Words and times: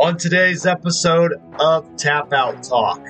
On 0.00 0.16
today's 0.16 0.64
episode 0.64 1.32
of 1.58 1.96
Tap 1.96 2.32
Out 2.32 2.62
Talk, 2.62 3.00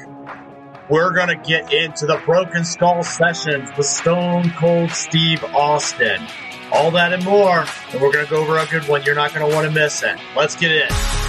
we're 0.88 1.12
going 1.12 1.28
to 1.28 1.36
get 1.36 1.70
into 1.70 2.06
the 2.06 2.16
Broken 2.24 2.64
Skull 2.64 3.02
sessions 3.02 3.68
with 3.76 3.84
Stone 3.84 4.52
Cold 4.52 4.90
Steve 4.92 5.44
Austin. 5.54 6.26
All 6.72 6.90
that 6.92 7.12
and 7.12 7.22
more, 7.26 7.66
and 7.92 8.00
we're 8.00 8.10
going 8.10 8.24
to 8.24 8.30
go 8.30 8.38
over 8.38 8.56
a 8.56 8.64
good 8.64 8.88
one. 8.88 9.02
You're 9.02 9.14
not 9.16 9.34
going 9.34 9.46
to 9.46 9.54
want 9.54 9.66
to 9.68 9.70
miss 9.70 10.02
it. 10.02 10.16
Let's 10.34 10.56
get 10.56 10.72
in. 10.72 11.27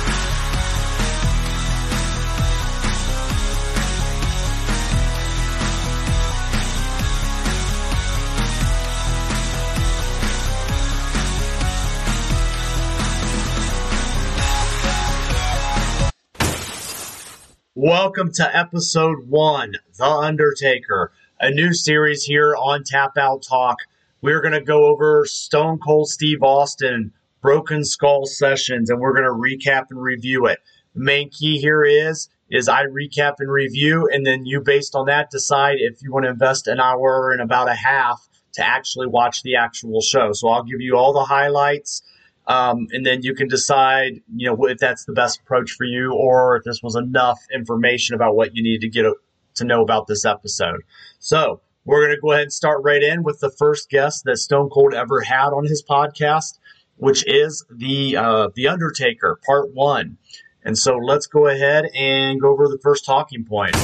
Welcome 17.81 18.33
to 18.33 18.57
episode 18.57 19.29
one, 19.29 19.75
The 19.97 20.03
Undertaker, 20.03 21.13
a 21.39 21.49
new 21.49 21.73
series 21.73 22.25
here 22.25 22.53
on 22.53 22.83
Tap 22.83 23.17
Out 23.17 23.41
Talk. 23.41 23.77
We're 24.21 24.41
going 24.41 24.53
to 24.53 24.59
go 24.59 24.87
over 24.87 25.23
Stone 25.25 25.79
Cold 25.79 26.09
Steve 26.09 26.43
Austin, 26.43 27.13
Broken 27.41 27.85
Skull 27.85 28.25
Sessions, 28.25 28.89
and 28.89 28.99
we're 28.99 29.13
going 29.13 29.23
to 29.23 29.31
recap 29.31 29.85
and 29.91 30.01
review 30.01 30.45
it. 30.47 30.59
The 30.93 31.05
main 31.05 31.29
key 31.29 31.57
here 31.57 31.85
is 31.85 32.27
is 32.51 32.67
I 32.67 32.83
recap 32.87 33.35
and 33.39 33.49
review, 33.49 34.09
and 34.11 34.25
then 34.25 34.45
you, 34.45 34.59
based 34.59 34.93
on 34.93 35.05
that, 35.05 35.29
decide 35.29 35.77
if 35.79 36.03
you 36.03 36.11
want 36.11 36.25
to 36.25 36.31
invest 36.31 36.67
an 36.67 36.81
hour 36.81 37.31
and 37.31 37.41
about 37.41 37.69
a 37.69 37.75
half 37.75 38.27
to 38.55 38.61
actually 38.61 39.07
watch 39.07 39.41
the 39.43 39.55
actual 39.55 40.01
show. 40.01 40.33
So 40.33 40.49
I'll 40.49 40.63
give 40.63 40.81
you 40.81 40.97
all 40.97 41.13
the 41.13 41.23
highlights 41.23 42.03
um, 42.49 42.87
and 42.91 43.05
then 43.05 43.21
you 43.21 43.35
can 43.35 43.47
decide, 43.47 44.21
you 44.35 44.49
know, 44.49 44.65
if 44.65 44.79
that's 44.79 45.05
the 45.05 45.13
best 45.13 45.39
approach 45.39 45.71
for 45.73 45.83
you 45.83 46.13
or 46.13 46.57
if 46.57 46.63
this 46.63 46.81
was 46.81 46.95
enough 46.95 47.39
information 47.53 48.15
about 48.15 48.35
what 48.35 48.55
you 48.55 48.63
need 48.63 48.81
to 48.81 48.89
get 48.89 49.05
to 49.53 49.63
know 49.63 49.83
about 49.83 50.07
this 50.07 50.25
episode. 50.25 50.81
So 51.19 51.61
we're 51.85 52.03
going 52.03 52.15
to 52.15 52.21
go 52.21 52.31
ahead 52.31 52.43
and 52.43 52.53
start 52.53 52.81
right 52.83 53.03
in 53.03 53.21
with 53.21 53.39
the 53.39 53.51
first 53.51 53.91
guest 53.91 54.23
that 54.25 54.37
Stone 54.37 54.71
Cold 54.71 54.95
ever 54.95 55.21
had 55.21 55.49
on 55.49 55.65
his 55.65 55.83
podcast, 55.83 56.57
which 56.97 57.23
is 57.27 57.63
the 57.69 58.17
uh, 58.17 58.49
the 58.55 58.67
Undertaker, 58.67 59.39
Part 59.45 59.71
One. 59.75 60.17
And 60.63 60.75
so 60.75 60.97
let's 60.97 61.27
go 61.27 61.45
ahead 61.45 61.85
and 61.93 62.41
go 62.41 62.49
over 62.49 62.67
the 62.67 62.79
first 62.81 63.05
talking 63.05 63.45
point. 63.45 63.75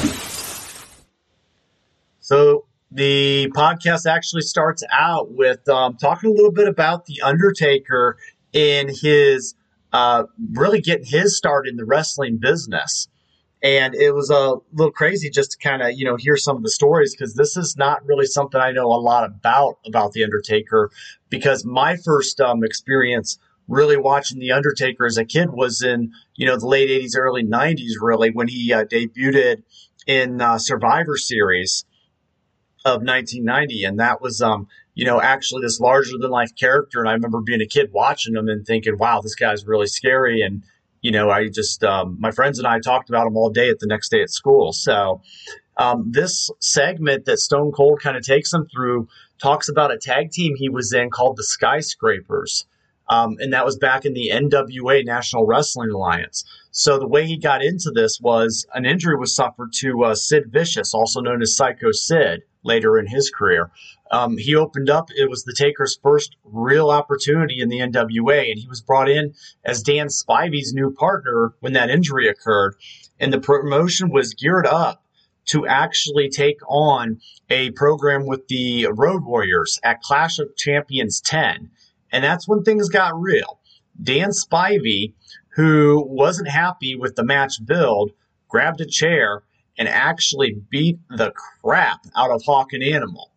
So 2.19 2.65
the 2.91 3.51
podcast 3.55 4.09
actually 4.09 4.41
starts 4.41 4.83
out 4.91 5.31
with 5.31 5.67
um, 5.69 5.97
talking 5.97 6.31
a 6.31 6.33
little 6.33 6.51
bit 6.51 6.67
about 6.67 7.05
the 7.05 7.21
Undertaker 7.21 8.17
in 8.55 8.87
his 8.89 9.53
uh, 9.93 10.23
really 10.53 10.81
getting 10.81 11.05
his 11.05 11.37
start 11.37 11.67
in 11.67 11.75
the 11.75 11.85
wrestling 11.85 12.37
business. 12.37 13.07
And 13.61 13.95
it 13.95 14.13
was 14.13 14.29
a 14.29 14.55
little 14.73 14.91
crazy 14.91 15.29
just 15.29 15.51
to 15.51 15.57
kind 15.57 15.81
of, 15.81 15.91
you 15.93 16.05
know, 16.05 16.15
hear 16.15 16.37
some 16.37 16.55
of 16.55 16.63
the 16.63 16.69
stories 16.69 17.15
because 17.15 17.35
this 17.35 17.57
is 17.57 17.75
not 17.77 18.05
really 18.05 18.25
something 18.25 18.59
I 18.59 18.71
know 18.71 18.87
a 18.87 18.99
lot 18.99 19.23
about 19.23 19.79
about 19.85 20.13
The 20.13 20.23
Undertaker 20.23 20.89
because 21.29 21.65
my 21.65 21.97
first 21.97 22.39
um, 22.41 22.63
experience 22.63 23.37
really 23.67 23.97
watching 23.97 24.39
The 24.39 24.51
Undertaker 24.51 25.05
as 25.05 25.17
a 25.17 25.25
kid 25.25 25.49
was 25.51 25.81
in, 25.81 26.11
you 26.35 26.45
know, 26.45 26.57
the 26.57 26.67
late 26.67 26.89
80s, 26.89 27.17
early 27.17 27.43
90s, 27.43 27.93
really, 27.99 28.29
when 28.29 28.47
he 28.47 28.71
uh, 28.71 28.85
debuted 28.85 29.63
in 30.05 30.39
uh, 30.39 30.59
Survivor 30.59 31.17
Series 31.17 31.85
of 32.85 33.01
1990. 33.01 33.85
And 33.85 33.99
that 33.99 34.21
was, 34.21 34.41
um, 34.41 34.67
you 34.95 35.05
know, 35.05 35.21
actually 35.21 35.61
this 35.61 35.79
larger 35.79 36.17
than 36.19 36.31
life 36.31 36.55
character. 36.55 36.99
And 36.99 37.09
I 37.09 37.13
remember 37.13 37.41
being 37.41 37.61
a 37.61 37.65
kid 37.65 37.91
watching 37.91 38.35
him 38.35 38.47
and 38.47 38.65
thinking, 38.65 38.97
wow, 38.97 39.21
this 39.21 39.35
guy's 39.35 39.65
really 39.65 39.87
scary. 39.87 40.41
And, 40.41 40.63
you 41.01 41.11
know, 41.11 41.29
I 41.29 41.49
just, 41.49 41.83
um, 41.83 42.17
my 42.19 42.31
friends 42.31 42.57
and 42.57 42.67
I 42.67 42.79
talked 42.79 43.09
about 43.09 43.27
him 43.27 43.35
all 43.35 43.49
day 43.49 43.69
at 43.69 43.79
the 43.79 43.87
next 43.87 44.09
day 44.09 44.21
at 44.21 44.31
school. 44.31 44.73
So, 44.73 45.21
um, 45.77 46.09
this 46.09 46.49
segment 46.61 47.25
that 47.25 47.39
Stone 47.39 47.73
Cold 47.73 47.99
kind 48.01 48.15
of 48.15 48.23
takes 48.23 48.53
him 48.53 48.65
through 48.73 49.09
talks 49.37 49.67
about 49.67 49.91
a 49.91 49.97
tag 49.97 50.31
team 50.31 50.55
he 50.55 50.69
was 50.69 50.93
in 50.93 51.09
called 51.09 51.35
the 51.35 51.43
Skyscrapers. 51.43 52.65
Um, 53.09 53.35
and 53.39 53.53
that 53.53 53.65
was 53.65 53.77
back 53.77 54.05
in 54.05 54.13
the 54.13 54.31
NWA 54.33 55.05
National 55.05 55.45
Wrestling 55.45 55.91
Alliance. 55.91 56.43
So 56.71 56.97
the 56.97 57.07
way 57.07 57.27
he 57.27 57.37
got 57.37 57.63
into 57.63 57.91
this 57.91 58.19
was 58.19 58.65
an 58.73 58.85
injury 58.85 59.15
was 59.15 59.35
suffered 59.35 59.73
to 59.79 60.05
uh, 60.05 60.15
Sid 60.15 60.45
Vicious, 60.51 60.93
also 60.93 61.21
known 61.21 61.41
as 61.41 61.55
Psycho 61.55 61.91
Sid, 61.91 62.41
later 62.65 62.97
in 62.97 63.07
his 63.07 63.29
career. 63.29 63.71
Um, 64.11 64.37
he 64.37 64.55
opened 64.55 64.89
up, 64.89 65.09
it 65.15 65.29
was 65.29 65.43
the 65.43 65.55
Taker's 65.57 65.97
first 66.01 66.35
real 66.43 66.89
opportunity 66.89 67.61
in 67.61 67.69
the 67.69 67.79
NWA, 67.79 68.51
and 68.51 68.59
he 68.59 68.67
was 68.67 68.81
brought 68.81 69.09
in 69.09 69.33
as 69.63 69.83
Dan 69.83 70.07
Spivey's 70.07 70.73
new 70.73 70.91
partner 70.91 71.53
when 71.61 71.73
that 71.73 71.89
injury 71.89 72.27
occurred. 72.27 72.75
And 73.19 73.31
the 73.31 73.39
promotion 73.39 74.09
was 74.09 74.33
geared 74.33 74.67
up 74.67 75.03
to 75.45 75.67
actually 75.67 76.29
take 76.29 76.59
on 76.67 77.19
a 77.49 77.71
program 77.71 78.25
with 78.25 78.47
the 78.47 78.87
Road 78.87 79.23
Warriors 79.23 79.79
at 79.83 80.01
Clash 80.01 80.39
of 80.39 80.55
Champions 80.55 81.21
10. 81.21 81.69
And 82.11 82.23
that's 82.23 82.47
when 82.47 82.63
things 82.63 82.89
got 82.89 83.19
real. 83.19 83.59
Dan 84.01 84.29
Spivey, 84.29 85.13
who 85.49 86.03
wasn't 86.07 86.49
happy 86.49 86.95
with 86.95 87.15
the 87.15 87.23
match 87.23 87.63
build, 87.63 88.11
grabbed 88.49 88.81
a 88.81 88.85
chair 88.85 89.43
and 89.77 89.87
actually 89.87 90.55
beat 90.69 90.99
the 91.09 91.31
crap 91.63 91.99
out 92.15 92.31
of 92.31 92.43
Hawk 92.43 92.73
and 92.73 92.83
Animal. 92.83 93.31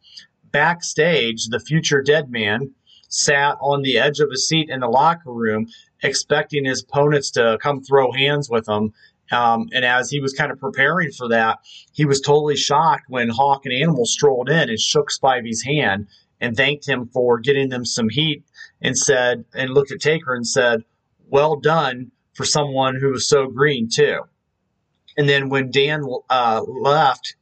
Backstage, 0.50 1.46
the 1.46 1.60
future 1.60 2.02
dead 2.02 2.30
man 2.30 2.74
sat 3.08 3.56
on 3.60 3.82
the 3.82 3.98
edge 3.98 4.20
of 4.20 4.28
a 4.32 4.36
seat 4.36 4.68
in 4.70 4.80
the 4.80 4.88
locker 4.88 5.32
room, 5.32 5.66
expecting 6.02 6.64
his 6.64 6.82
opponents 6.82 7.30
to 7.32 7.58
come 7.60 7.82
throw 7.82 8.12
hands 8.12 8.48
with 8.48 8.68
him. 8.68 8.92
Um, 9.30 9.68
and 9.72 9.84
as 9.84 10.10
he 10.10 10.20
was 10.20 10.32
kind 10.32 10.50
of 10.50 10.58
preparing 10.58 11.10
for 11.12 11.28
that, 11.28 11.58
he 11.92 12.04
was 12.04 12.20
totally 12.20 12.56
shocked 12.56 13.04
when 13.08 13.28
Hawk 13.28 13.66
and 13.66 13.74
Animal 13.74 14.06
strolled 14.06 14.48
in 14.48 14.70
and 14.70 14.80
shook 14.80 15.10
Spivey's 15.10 15.62
hand 15.62 16.06
and 16.40 16.56
thanked 16.56 16.88
him 16.88 17.08
for 17.12 17.38
getting 17.38 17.68
them 17.68 17.84
some 17.84 18.08
heat 18.08 18.44
and 18.80 18.96
said, 18.96 19.44
and 19.54 19.70
looked 19.70 19.92
at 19.92 20.00
Taker 20.00 20.34
and 20.34 20.46
said, 20.46 20.84
Well 21.28 21.56
done 21.56 22.12
for 22.34 22.44
someone 22.44 22.96
who 22.96 23.10
was 23.10 23.28
so 23.28 23.48
green, 23.48 23.88
too. 23.92 24.20
And 25.18 25.28
then 25.28 25.48
when 25.48 25.72
Dan 25.72 26.04
uh, 26.30 26.62
left, 26.62 27.34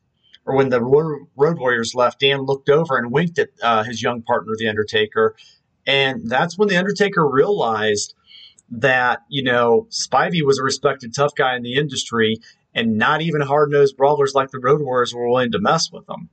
or 0.46 0.56
when 0.56 0.70
the 0.70 0.82
Road 0.82 1.58
Warriors 1.58 1.94
left, 1.94 2.20
Dan 2.20 2.40
looked 2.40 2.70
over 2.70 2.96
and 2.96 3.12
winked 3.12 3.38
at 3.38 3.50
uh, 3.62 3.84
his 3.84 4.02
young 4.02 4.22
partner, 4.22 4.54
The 4.58 4.68
Undertaker. 4.68 5.36
And 5.86 6.28
that's 6.28 6.56
when 6.56 6.68
The 6.68 6.78
Undertaker 6.78 7.28
realized 7.28 8.14
that, 8.70 9.20
you 9.28 9.42
know, 9.42 9.86
Spivey 9.90 10.42
was 10.42 10.58
a 10.58 10.64
respected 10.64 11.14
tough 11.14 11.34
guy 11.36 11.54
in 11.54 11.62
the 11.62 11.74
industry, 11.74 12.38
and 12.74 12.96
not 12.96 13.20
even 13.20 13.42
hard 13.42 13.70
nosed 13.70 13.96
brawlers 13.96 14.34
like 14.34 14.50
the 14.50 14.58
Road 14.58 14.80
Warriors 14.80 15.14
were 15.14 15.28
willing 15.28 15.52
to 15.52 15.60
mess 15.60 15.92
with 15.92 16.08
him. 16.08 16.30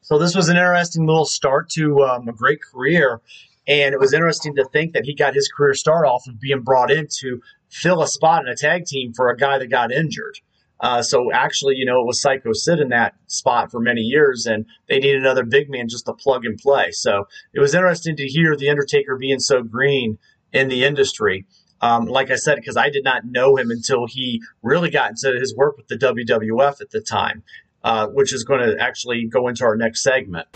So 0.00 0.18
this 0.18 0.34
was 0.34 0.48
an 0.48 0.56
interesting 0.56 1.06
little 1.06 1.26
start 1.26 1.68
to 1.70 2.02
um, 2.02 2.28
a 2.28 2.32
great 2.32 2.60
career. 2.62 3.20
And 3.68 3.94
it 3.94 4.00
was 4.00 4.12
interesting 4.12 4.56
to 4.56 4.64
think 4.64 4.94
that 4.94 5.04
he 5.04 5.14
got 5.14 5.34
his 5.34 5.48
career 5.48 5.74
start 5.74 6.06
off 6.06 6.26
of 6.26 6.40
being 6.40 6.62
brought 6.62 6.90
in 6.90 7.06
to 7.20 7.40
fill 7.68 8.02
a 8.02 8.08
spot 8.08 8.44
in 8.44 8.48
a 8.48 8.56
tag 8.56 8.86
team 8.86 9.12
for 9.12 9.28
a 9.28 9.36
guy 9.36 9.58
that 9.58 9.68
got 9.68 9.92
injured. 9.92 10.40
Uh, 10.82 11.00
so 11.00 11.32
actually, 11.32 11.76
you 11.76 11.84
know, 11.84 12.00
it 12.00 12.06
was 12.06 12.20
Psycho 12.20 12.52
Sid 12.52 12.80
in 12.80 12.88
that 12.88 13.14
spot 13.28 13.70
for 13.70 13.80
many 13.80 14.00
years, 14.00 14.46
and 14.46 14.66
they 14.88 14.98
needed 14.98 15.20
another 15.20 15.44
big 15.44 15.70
man 15.70 15.88
just 15.88 16.06
to 16.06 16.12
plug 16.12 16.44
and 16.44 16.58
play. 16.58 16.90
So 16.90 17.28
it 17.54 17.60
was 17.60 17.72
interesting 17.72 18.16
to 18.16 18.26
hear 18.26 18.56
the 18.56 18.68
Undertaker 18.68 19.16
being 19.16 19.38
so 19.38 19.62
green 19.62 20.18
in 20.52 20.68
the 20.68 20.84
industry. 20.84 21.46
Um, 21.80 22.06
like 22.06 22.32
I 22.32 22.36
said, 22.36 22.56
because 22.56 22.76
I 22.76 22.90
did 22.90 23.04
not 23.04 23.24
know 23.24 23.56
him 23.56 23.70
until 23.70 24.06
he 24.06 24.42
really 24.62 24.90
got 24.90 25.10
into 25.10 25.38
his 25.38 25.54
work 25.56 25.76
with 25.76 25.86
the 25.86 25.96
WWF 25.96 26.80
at 26.80 26.90
the 26.90 27.00
time, 27.00 27.44
uh, 27.84 28.08
which 28.08 28.32
is 28.32 28.42
going 28.42 28.68
to 28.68 28.76
actually 28.80 29.26
go 29.26 29.46
into 29.46 29.64
our 29.64 29.76
next 29.76 30.02
segment. 30.02 30.48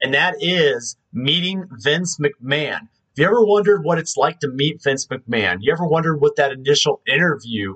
And 0.00 0.14
that 0.14 0.36
is 0.40 0.96
meeting 1.12 1.64
Vince 1.72 2.18
McMahon. 2.18 2.80
Have 2.80 2.88
you 3.16 3.26
ever 3.26 3.44
wondered 3.44 3.84
what 3.84 3.98
it's 3.98 4.16
like 4.16 4.40
to 4.40 4.48
meet 4.48 4.82
Vince 4.82 5.06
McMahon? 5.06 5.58
You 5.60 5.72
ever 5.72 5.86
wondered 5.86 6.20
what 6.20 6.36
that 6.36 6.52
initial 6.52 7.00
interview 7.06 7.74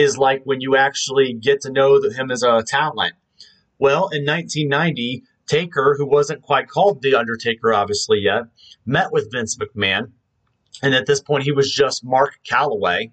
is 0.00 0.16
like 0.16 0.42
when 0.44 0.60
you 0.60 0.76
actually 0.76 1.34
get 1.34 1.60
to 1.62 1.70
know 1.70 2.00
him 2.00 2.30
as 2.30 2.42
a 2.42 2.62
talent. 2.66 3.12
Well, 3.78 4.08
in 4.08 4.24
1990, 4.24 5.24
Taker, 5.46 5.94
who 5.98 6.06
wasn't 6.06 6.42
quite 6.42 6.68
called 6.68 7.02
The 7.02 7.14
Undertaker 7.16 7.72
obviously 7.72 8.20
yet, 8.20 8.44
met 8.86 9.12
with 9.12 9.30
Vince 9.30 9.56
McMahon. 9.56 10.12
And 10.82 10.94
at 10.94 11.06
this 11.06 11.20
point, 11.20 11.44
he 11.44 11.52
was 11.52 11.70
just 11.70 12.04
Mark 12.04 12.38
Calaway. 12.50 13.10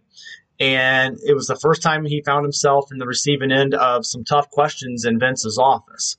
And 0.60 1.18
it 1.26 1.34
was 1.34 1.48
the 1.48 1.60
first 1.60 1.82
time 1.82 2.06
he 2.06 2.24
found 2.26 2.46
himself 2.46 2.92
in 2.92 2.98
the 2.98 3.06
receiving 3.06 3.52
end 3.52 3.74
of 3.74 4.06
some 4.06 4.24
tough 4.24 4.50
questions 4.50 5.04
in 5.04 5.20
Vince's 5.20 5.58
office. 5.58 6.18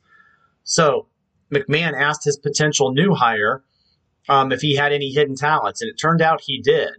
So 0.65 1.07
McMahon 1.53 1.99
asked 1.99 2.25
his 2.25 2.37
potential 2.37 2.93
new 2.93 3.15
hire 3.15 3.65
um, 4.29 4.53
if 4.53 4.61
he 4.61 4.77
had 4.77 4.93
any 4.93 5.11
hidden 5.11 5.35
talents, 5.35 5.81
and 5.81 5.91
it 5.91 5.95
turned 5.95 6.21
out 6.21 6.43
he 6.43 6.61
did. 6.61 6.91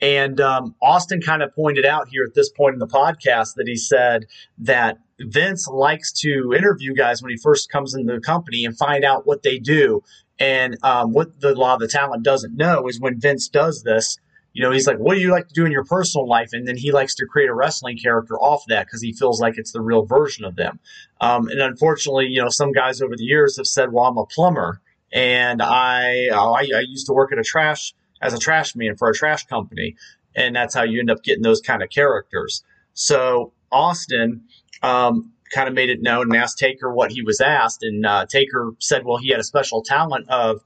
And 0.00 0.40
um, 0.40 0.74
Austin 0.80 1.20
kind 1.20 1.42
of 1.42 1.54
pointed 1.54 1.84
out 1.84 2.08
here 2.08 2.24
at 2.24 2.34
this 2.34 2.50
point 2.50 2.74
in 2.74 2.78
the 2.78 2.86
podcast 2.86 3.54
that 3.56 3.66
he 3.66 3.76
said 3.76 4.26
that 4.58 4.98
Vince 5.18 5.66
likes 5.66 6.12
to 6.20 6.54
interview 6.56 6.94
guys 6.94 7.20
when 7.22 7.30
he 7.30 7.36
first 7.36 7.70
comes 7.70 7.94
into 7.94 8.14
the 8.14 8.20
company 8.20 8.64
and 8.64 8.76
find 8.76 9.04
out 9.04 9.26
what 9.26 9.42
they 9.42 9.58
do. 9.58 10.02
And 10.38 10.78
um, 10.84 11.12
what 11.12 11.40
the 11.40 11.54
law 11.54 11.74
of 11.74 11.80
the 11.80 11.88
talent 11.88 12.22
doesn't 12.22 12.56
know 12.56 12.86
is 12.86 13.00
when 13.00 13.18
Vince 13.18 13.48
does 13.48 13.82
this, 13.82 14.18
you 14.52 14.62
know, 14.62 14.70
he's 14.70 14.86
like, 14.86 14.98
what 14.98 15.14
do 15.14 15.20
you 15.20 15.30
like 15.30 15.48
to 15.48 15.54
do 15.54 15.66
in 15.66 15.72
your 15.72 15.84
personal 15.84 16.28
life? 16.28 16.50
And 16.52 16.66
then 16.66 16.76
he 16.76 16.92
likes 16.92 17.14
to 17.16 17.26
create 17.26 17.48
a 17.48 17.54
wrestling 17.54 17.98
character 17.98 18.38
off 18.38 18.62
that 18.68 18.86
because 18.86 19.02
he 19.02 19.12
feels 19.12 19.40
like 19.40 19.58
it's 19.58 19.72
the 19.72 19.80
real 19.80 20.04
version 20.04 20.44
of 20.44 20.56
them. 20.56 20.78
Um, 21.20 21.48
and 21.48 21.60
unfortunately, 21.60 22.26
you 22.26 22.40
know, 22.40 22.48
some 22.48 22.72
guys 22.72 23.02
over 23.02 23.16
the 23.16 23.24
years 23.24 23.56
have 23.56 23.66
said, 23.66 23.92
well, 23.92 24.04
I'm 24.04 24.16
a 24.16 24.26
plumber 24.26 24.80
and 25.12 25.60
I, 25.60 26.28
oh, 26.32 26.52
I, 26.52 26.68
I 26.74 26.80
used 26.80 27.06
to 27.06 27.12
work 27.12 27.32
at 27.32 27.38
a 27.38 27.44
trash 27.44 27.94
as 28.20 28.34
a 28.34 28.38
trash 28.38 28.74
man 28.74 28.96
for 28.96 29.08
a 29.08 29.14
trash 29.14 29.44
company. 29.46 29.96
And 30.34 30.54
that's 30.54 30.74
how 30.74 30.82
you 30.82 31.00
end 31.00 31.10
up 31.10 31.22
getting 31.22 31.42
those 31.42 31.60
kind 31.60 31.82
of 31.82 31.90
characters. 31.90 32.62
So 32.94 33.52
Austin, 33.70 34.42
um, 34.82 35.32
kind 35.52 35.68
of 35.68 35.74
made 35.74 35.90
it 35.90 36.02
known 36.02 36.30
and 36.30 36.36
asked 36.36 36.58
Taker 36.58 36.92
what 36.92 37.10
he 37.10 37.22
was 37.22 37.40
asked. 37.40 37.82
And 37.82 38.04
uh, 38.04 38.26
Taker 38.26 38.72
said, 38.78 39.04
well, 39.04 39.16
he 39.18 39.30
had 39.30 39.40
a 39.40 39.44
special 39.44 39.82
talent 39.82 40.28
of 40.28 40.64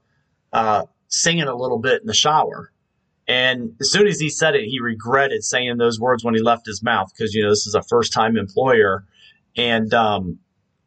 uh, 0.51 0.85
singing 1.07 1.47
a 1.47 1.55
little 1.55 1.79
bit 1.79 2.01
in 2.01 2.07
the 2.07 2.13
shower. 2.13 2.71
And 3.27 3.75
as 3.79 3.91
soon 3.91 4.07
as 4.07 4.19
he 4.19 4.29
said 4.29 4.55
it, 4.55 4.65
he 4.65 4.79
regretted 4.81 5.43
saying 5.43 5.77
those 5.77 5.99
words 5.99 6.23
when 6.23 6.35
he 6.35 6.41
left 6.41 6.65
his 6.65 6.83
mouth 6.83 7.11
because, 7.13 7.33
you 7.33 7.41
know, 7.41 7.49
this 7.49 7.65
is 7.65 7.75
a 7.75 7.83
first 7.83 8.11
time 8.11 8.37
employer. 8.37 9.05
And 9.55 9.93
um, 9.93 10.39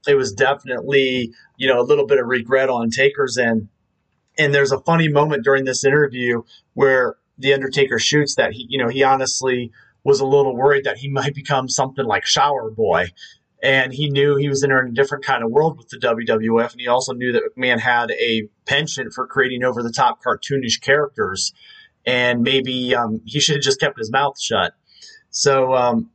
it 0.07 0.17
was 0.17 0.33
definitely, 0.33 1.33
you 1.57 1.69
know, 1.69 1.81
a 1.81 1.83
little 1.85 2.07
bit 2.07 2.19
of 2.19 2.27
regret 2.27 2.69
on 2.69 2.91
Taker's 2.91 3.39
end. 3.39 3.69
And 4.39 4.55
there's 4.55 4.73
a 4.73 4.81
funny 4.81 5.09
moment 5.09 5.45
during 5.45 5.65
this 5.65 5.85
interview 5.85 6.43
where 6.75 7.17
the 7.39 7.55
Undertaker 7.55 7.99
shoots 7.99 8.35
that 8.37 8.53
he, 8.53 8.67
you 8.69 8.83
know, 8.83 8.89
he 8.89 9.03
honestly 9.03 9.73
was 10.05 10.21
a 10.21 10.27
little 10.27 10.55
worried 10.55 10.85
that 10.85 10.99
he 10.99 11.09
might 11.11 11.35
become 11.35 11.69
something 11.69 12.05
like 12.05 12.27
Shower 12.27 12.71
Boy. 12.71 13.07
And 13.63 13.93
he 13.93 14.11
knew 14.11 14.37
he 14.37 14.49
was 14.49 14.63
entering 14.63 14.93
a 14.93 14.95
different 14.95 15.25
kind 15.25 15.43
of 15.43 15.51
world 15.51 15.79
with 15.79 15.89
the 15.89 15.97
WWF. 15.97 16.73
And 16.73 16.81
he 16.81 16.89
also 16.89 17.15
knew 17.15 17.33
that 17.33 17.43
McMahon 17.57 17.81
had 17.81 18.11
a 18.13 18.49
penchant 18.67 19.13
for 19.15 19.27
creating 19.27 19.65
over 19.65 19.83
the 19.83 19.91
top 19.91 20.21
cartoonish 20.23 20.81
characters 20.81 21.53
and 22.07 22.43
maybe 22.43 22.95
um, 22.95 23.21
he 23.25 23.41
should 23.41 23.57
have 23.57 23.65
just 23.65 23.81
kept 23.81 23.99
his 23.99 24.11
mouth 24.11 24.41
shut. 24.41 24.75
So, 25.31 25.75
um, 25.75 26.11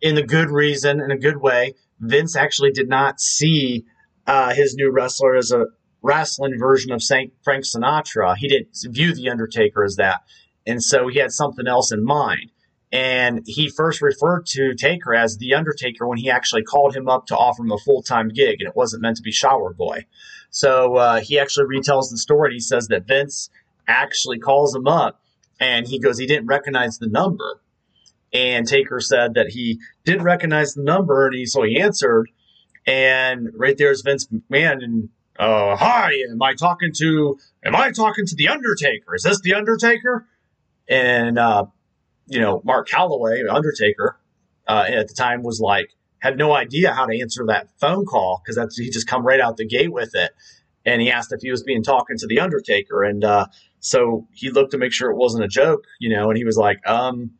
in 0.00 0.16
a 0.18 0.22
good 0.22 0.50
reason, 0.50 1.00
in 1.00 1.10
a 1.10 1.18
good 1.18 1.36
way, 1.36 1.74
Vince 2.00 2.34
actually 2.34 2.72
did 2.72 2.88
not 2.88 3.20
see 3.20 3.84
uh, 4.26 4.52
his 4.54 4.74
new 4.74 4.90
wrestler 4.90 5.36
as 5.36 5.52
a 5.52 5.66
wrestling 6.02 6.58
version 6.58 6.92
of 6.92 7.02
Saint 7.02 7.32
Frank 7.42 7.64
Sinatra. 7.64 8.36
He 8.36 8.48
didn't 8.48 8.76
view 8.90 9.14
the 9.14 9.30
Undertaker 9.30 9.84
as 9.84 9.96
that, 9.96 10.22
and 10.66 10.82
so 10.82 11.08
he 11.08 11.18
had 11.18 11.32
something 11.32 11.66
else 11.66 11.92
in 11.92 12.04
mind. 12.04 12.50
And 12.94 13.42
he 13.46 13.70
first 13.70 14.02
referred 14.02 14.44
to 14.48 14.74
Taker 14.74 15.14
as 15.14 15.38
the 15.38 15.54
Undertaker 15.54 16.06
when 16.06 16.18
he 16.18 16.28
actually 16.28 16.62
called 16.62 16.94
him 16.94 17.08
up 17.08 17.26
to 17.28 17.36
offer 17.36 17.62
him 17.62 17.72
a 17.72 17.78
full 17.78 18.02
time 18.02 18.28
gig, 18.28 18.56
and 18.60 18.68
it 18.68 18.76
wasn't 18.76 19.02
meant 19.02 19.16
to 19.16 19.22
be 19.22 19.32
Shower 19.32 19.72
Boy. 19.72 20.04
So 20.50 20.96
uh, 20.96 21.20
he 21.20 21.38
actually 21.38 21.64
retells 21.74 22.10
the 22.10 22.18
story. 22.18 22.52
He 22.52 22.60
says 22.60 22.88
that 22.88 23.06
Vince 23.06 23.48
actually 23.88 24.38
calls 24.38 24.74
him 24.76 24.86
up 24.86 25.22
and 25.62 25.86
he 25.86 25.98
goes, 25.98 26.18
he 26.18 26.26
didn't 26.26 26.46
recognize 26.46 26.98
the 26.98 27.06
number. 27.06 27.60
And 28.32 28.66
Taker 28.66 29.00
said 29.00 29.34
that 29.34 29.50
he 29.50 29.78
didn't 30.04 30.24
recognize 30.24 30.74
the 30.74 30.82
number, 30.82 31.26
and 31.26 31.34
he 31.34 31.46
so 31.46 31.62
he 31.62 31.78
answered, 31.78 32.30
and 32.86 33.50
right 33.54 33.76
there 33.76 33.90
is 33.90 34.00
Vince 34.00 34.26
McMahon, 34.26 34.82
and 34.82 35.10
uh, 35.38 35.76
hi, 35.76 36.12
am 36.30 36.42
I 36.42 36.54
talking 36.54 36.92
to 36.98 37.38
am 37.64 37.74
I 37.74 37.90
talking 37.90 38.26
to 38.26 38.34
the 38.34 38.48
Undertaker? 38.48 39.14
Is 39.14 39.22
this 39.22 39.40
the 39.40 39.54
Undertaker? 39.54 40.26
And 40.88 41.38
uh, 41.38 41.66
you 42.26 42.40
know, 42.40 42.60
Mark 42.64 42.88
Calaway, 42.88 43.42
Undertaker, 43.50 44.18
uh, 44.68 44.84
at 44.88 45.08
the 45.08 45.14
time 45.14 45.42
was 45.42 45.60
like 45.60 45.90
had 46.18 46.36
no 46.38 46.52
idea 46.54 46.92
how 46.92 47.06
to 47.06 47.20
answer 47.20 47.44
that 47.46 47.68
phone 47.80 48.04
call 48.04 48.40
because 48.42 48.56
that's 48.56 48.76
he 48.76 48.90
just 48.90 49.06
come 49.06 49.26
right 49.26 49.40
out 49.40 49.56
the 49.56 49.66
gate 49.66 49.92
with 49.92 50.14
it, 50.14 50.32
and 50.84 51.00
he 51.00 51.10
asked 51.10 51.32
if 51.32 51.40
he 51.40 51.50
was 51.50 51.62
being 51.62 51.82
talking 51.82 52.16
to 52.18 52.26
the 52.26 52.40
Undertaker, 52.40 53.02
and 53.02 53.24
uh, 53.24 53.46
so 53.80 54.28
he 54.32 54.50
looked 54.50 54.70
to 54.70 54.78
make 54.78 54.92
sure 54.92 55.10
it 55.10 55.16
wasn't 55.16 55.44
a 55.44 55.48
joke, 55.48 55.84
you 55.98 56.14
know, 56.14 56.28
and 56.28 56.36
he 56.36 56.44
was 56.44 56.56
like, 56.56 56.78
um, 56.86 57.32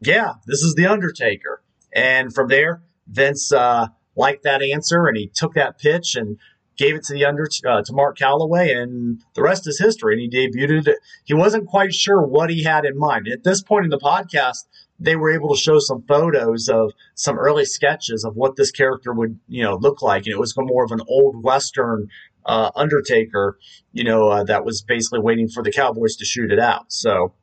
yeah, 0.00 0.32
this 0.46 0.62
is 0.62 0.74
The 0.74 0.86
Undertaker. 0.86 1.62
And 1.92 2.34
from 2.34 2.48
there, 2.48 2.82
Vince 3.06 3.52
uh, 3.52 3.86
liked 4.16 4.42
that 4.42 4.62
answer 4.62 5.06
and 5.06 5.16
he 5.16 5.30
took 5.32 5.54
that 5.54 5.78
pitch 5.78 6.16
and 6.16 6.38
gave 6.76 6.94
it 6.94 7.04
to 7.04 7.14
the 7.14 7.24
under 7.24 7.46
uh, 7.66 7.82
to 7.82 7.92
Mark 7.92 8.18
Calaway, 8.18 8.76
and 8.76 9.22
the 9.34 9.42
rest 9.42 9.66
is 9.66 9.78
history. 9.78 10.14
And 10.14 10.20
he 10.20 10.28
debuted 10.28 10.86
it. 10.88 10.98
He 11.24 11.34
wasn't 11.34 11.66
quite 11.66 11.94
sure 11.94 12.22
what 12.22 12.50
he 12.50 12.62
had 12.64 12.84
in 12.84 12.98
mind. 12.98 13.28
At 13.28 13.44
this 13.44 13.62
point 13.62 13.84
in 13.84 13.90
the 13.90 13.98
podcast, 13.98 14.66
they 14.98 15.16
were 15.16 15.30
able 15.30 15.54
to 15.54 15.60
show 15.60 15.78
some 15.78 16.02
photos 16.02 16.68
of 16.68 16.92
some 17.14 17.38
early 17.38 17.64
sketches 17.64 18.24
of 18.24 18.34
what 18.36 18.56
this 18.56 18.70
character 18.70 19.12
would, 19.12 19.38
you 19.48 19.62
know, 19.62 19.76
look 19.76 20.02
like, 20.02 20.24
and 20.24 20.32
it 20.32 20.38
was 20.38 20.54
more 20.56 20.84
of 20.84 20.92
an 20.92 21.02
old 21.08 21.42
western 21.42 22.08
uh, 22.46 22.70
Undertaker, 22.74 23.58
you 23.92 24.04
know, 24.04 24.28
uh, 24.28 24.44
that 24.44 24.64
was 24.64 24.82
basically 24.82 25.20
waiting 25.20 25.48
for 25.48 25.62
the 25.62 25.72
Cowboys 25.72 26.16
to 26.16 26.24
shoot 26.24 26.52
it 26.52 26.60
out. 26.60 26.92
So 26.92 27.34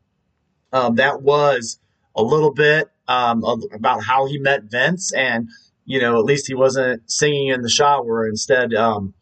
um, 0.72 0.96
that 0.96 1.22
was 1.22 1.80
a 2.16 2.24
little 2.24 2.54
bit 2.54 2.90
um, 3.08 3.44
about 3.74 4.04
how 4.04 4.26
he 4.28 4.40
met 4.40 4.64
Vince, 4.64 5.12
and 5.14 5.50
you 5.86 6.00
know, 6.00 6.18
at 6.18 6.26
least 6.26 6.48
he 6.48 6.56
wasn't 6.56 7.10
singing 7.12 7.48
in 7.48 7.62
the 7.62 7.70
shower. 7.70 8.28
Instead, 8.28 8.74
um, 8.74 9.14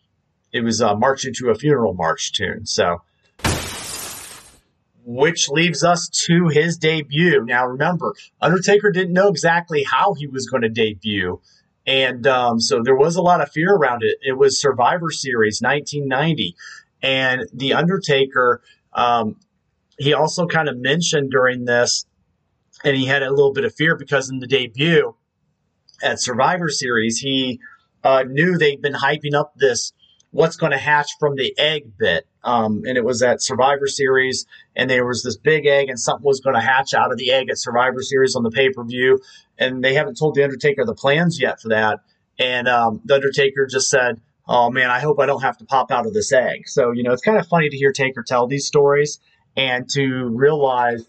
it 0.52 0.64
was 0.64 0.82
uh, 0.82 0.96
marching 0.96 1.34
to 1.36 1.50
a 1.50 1.56
funeral 1.56 1.94
march 1.94 2.34
tune. 2.34 2.66
So. 2.66 3.02
Which 5.04 5.50
leaves 5.50 5.84
us 5.84 6.08
to 6.28 6.48
his 6.50 6.78
debut. 6.78 7.44
Now, 7.44 7.66
remember, 7.66 8.14
Undertaker 8.40 8.92
didn't 8.92 9.14
know 9.14 9.30
exactly 9.30 9.84
how 9.84 10.14
he 10.14 10.28
was 10.28 10.48
going 10.48 10.62
to 10.62 10.70
debut. 10.70 11.42
And 11.88 12.28
um, 12.28 12.60
so 12.60 12.82
there 12.84 12.96
was 12.96 13.16
a 13.16 13.22
lot 13.22 13.42
of 13.42 13.52
fear 13.52 13.74
around 13.74 14.04
it. 14.04 14.18
It 14.22 14.38
was 14.38 14.62
Survivor 14.62 15.10
Series 15.10 15.60
1990. 15.60 16.56
And 17.02 17.48
The 17.54 17.74
Undertaker, 17.74 18.62
um, 18.94 19.38
he 19.98 20.14
also 20.14 20.46
kind 20.46 20.70
of 20.70 20.78
mentioned 20.78 21.32
during 21.32 21.66
this, 21.66 22.06
and 22.84 22.96
he 22.96 23.06
had 23.06 23.24
a 23.24 23.32
little 23.32 23.54
bit 23.54 23.66
of 23.66 23.74
fear 23.74 23.96
because 23.96 24.30
in 24.30 24.40
the 24.40 24.48
debut 24.48 25.16
at 26.04 26.22
Survivor 26.22 26.70
Series, 26.70 27.18
he 27.18 27.60
uh, 28.04 28.24
knew 28.28 28.58
they'd 28.58 28.82
been 28.82 28.94
hyping 28.94 29.34
up 29.34 29.54
this 29.56 29.94
what's 30.32 30.56
going 30.56 30.72
to 30.72 30.78
hatch 30.78 31.12
from 31.20 31.36
the 31.36 31.54
egg 31.58 31.98
bit. 31.98 32.26
Um, 32.44 32.84
and 32.86 32.98
it 32.98 33.06
was 33.06 33.22
at 33.22 33.42
Survivor 33.42 33.88
Series, 33.88 34.48
and 34.76 34.90
there 34.90 35.06
was 35.06 35.24
this 35.24 35.38
big 35.38 35.68
egg, 35.68 35.90
and 35.90 36.00
something 36.00 36.26
was 36.26 36.40
going 36.40 36.56
to 36.56 36.62
hatch 36.62 36.94
out 36.94 37.12
of 37.12 37.18
the 37.18 37.32
egg 37.32 37.50
at 37.50 37.60
Survivor 37.60 38.02
Series 38.02 38.36
on 38.36 38.44
the 38.44 38.50
pay 38.50 38.70
per 38.70 38.84
view. 38.84 39.20
And 39.60 39.84
they 39.84 39.94
haven't 39.94 40.18
told 40.18 40.36
the 40.36 40.44
Undertaker 40.44 40.86
the 40.86 40.96
plans 40.96 41.40
yet 41.40 41.62
for 41.62 41.70
that. 41.70 42.00
And 42.40 42.68
um, 42.68 43.02
the 43.06 43.16
Undertaker 43.16 43.68
just 43.68 43.90
said, 43.90 44.20
"Oh 44.48 44.72
man, 44.72 44.90
I 44.90 45.00
hope 45.00 45.20
I 45.20 45.28
don't 45.28 45.44
have 45.44 45.58
to 45.58 45.66
pop 45.66 45.92
out 45.92 46.08
of 46.08 46.14
this 46.14 46.32
egg." 46.32 46.68
So 46.68 46.92
you 46.92 47.04
know, 47.04 47.12
it's 47.12 47.22
kind 47.22 47.38
of 47.38 47.48
funny 47.48 47.70
to 47.70 47.78
hear 47.78 47.92
Taker 47.92 48.24
tell 48.24 48.48
these 48.48 48.66
stories 48.66 49.20
and 49.56 49.88
to 49.92 50.30
realize 50.30 51.06